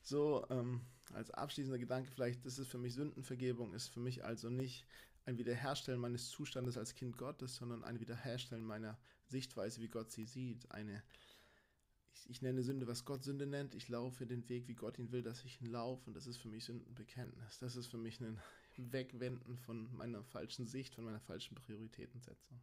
So, 0.00 0.46
ähm, 0.48 0.80
als 1.12 1.30
abschließender 1.30 1.78
Gedanke 1.78 2.10
vielleicht, 2.10 2.46
das 2.46 2.58
ist 2.58 2.68
für 2.68 2.78
mich 2.78 2.94
Sündenvergebung, 2.94 3.74
ist 3.74 3.88
für 3.88 4.00
mich 4.00 4.24
also 4.24 4.48
nicht 4.48 4.86
ein 5.26 5.36
Wiederherstellen 5.36 6.00
meines 6.00 6.30
Zustandes 6.30 6.78
als 6.78 6.94
Kind 6.94 7.18
Gottes, 7.18 7.56
sondern 7.56 7.84
ein 7.84 8.00
Wiederherstellen 8.00 8.64
meiner 8.64 8.98
Sichtweise, 9.26 9.82
wie 9.82 9.88
Gott 9.88 10.10
sie 10.10 10.24
sieht. 10.24 10.70
Eine, 10.72 11.02
ich, 12.14 12.30
ich 12.30 12.40
nenne 12.40 12.62
Sünde, 12.62 12.86
was 12.86 13.04
Gott 13.04 13.22
Sünde 13.22 13.46
nennt. 13.46 13.74
Ich 13.74 13.90
laufe 13.90 14.24
den 14.24 14.48
Weg, 14.48 14.66
wie 14.66 14.76
Gott 14.76 14.98
ihn 14.98 15.12
will, 15.12 15.22
dass 15.22 15.44
ich 15.44 15.60
ihn 15.60 15.66
laufe. 15.70 16.06
Und 16.06 16.14
das 16.14 16.26
ist 16.26 16.38
für 16.38 16.48
mich 16.48 16.64
Sündenbekenntnis. 16.64 17.58
Das 17.58 17.76
ist 17.76 17.88
für 17.88 17.98
mich 17.98 18.18
ein 18.18 18.40
Wegwenden 18.78 19.58
von 19.58 19.94
meiner 19.94 20.24
falschen 20.24 20.64
Sicht, 20.64 20.94
von 20.94 21.04
meiner 21.04 21.20
falschen 21.20 21.54
Prioritätensetzung. 21.54 22.58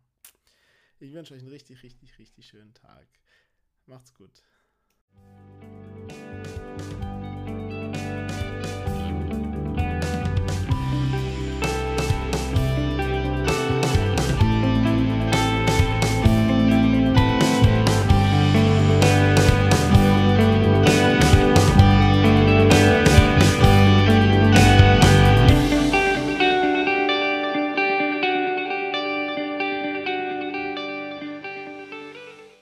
Ich 1.00 1.14
wünsche 1.14 1.36
euch 1.36 1.42
einen 1.42 1.50
richtig, 1.50 1.84
richtig, 1.84 2.18
richtig 2.18 2.48
schönen 2.48 2.74
Tag. 2.74 3.08
Macht's 3.86 4.16
gut. 4.16 4.42
Thank 6.78 7.04
you. 7.04 7.21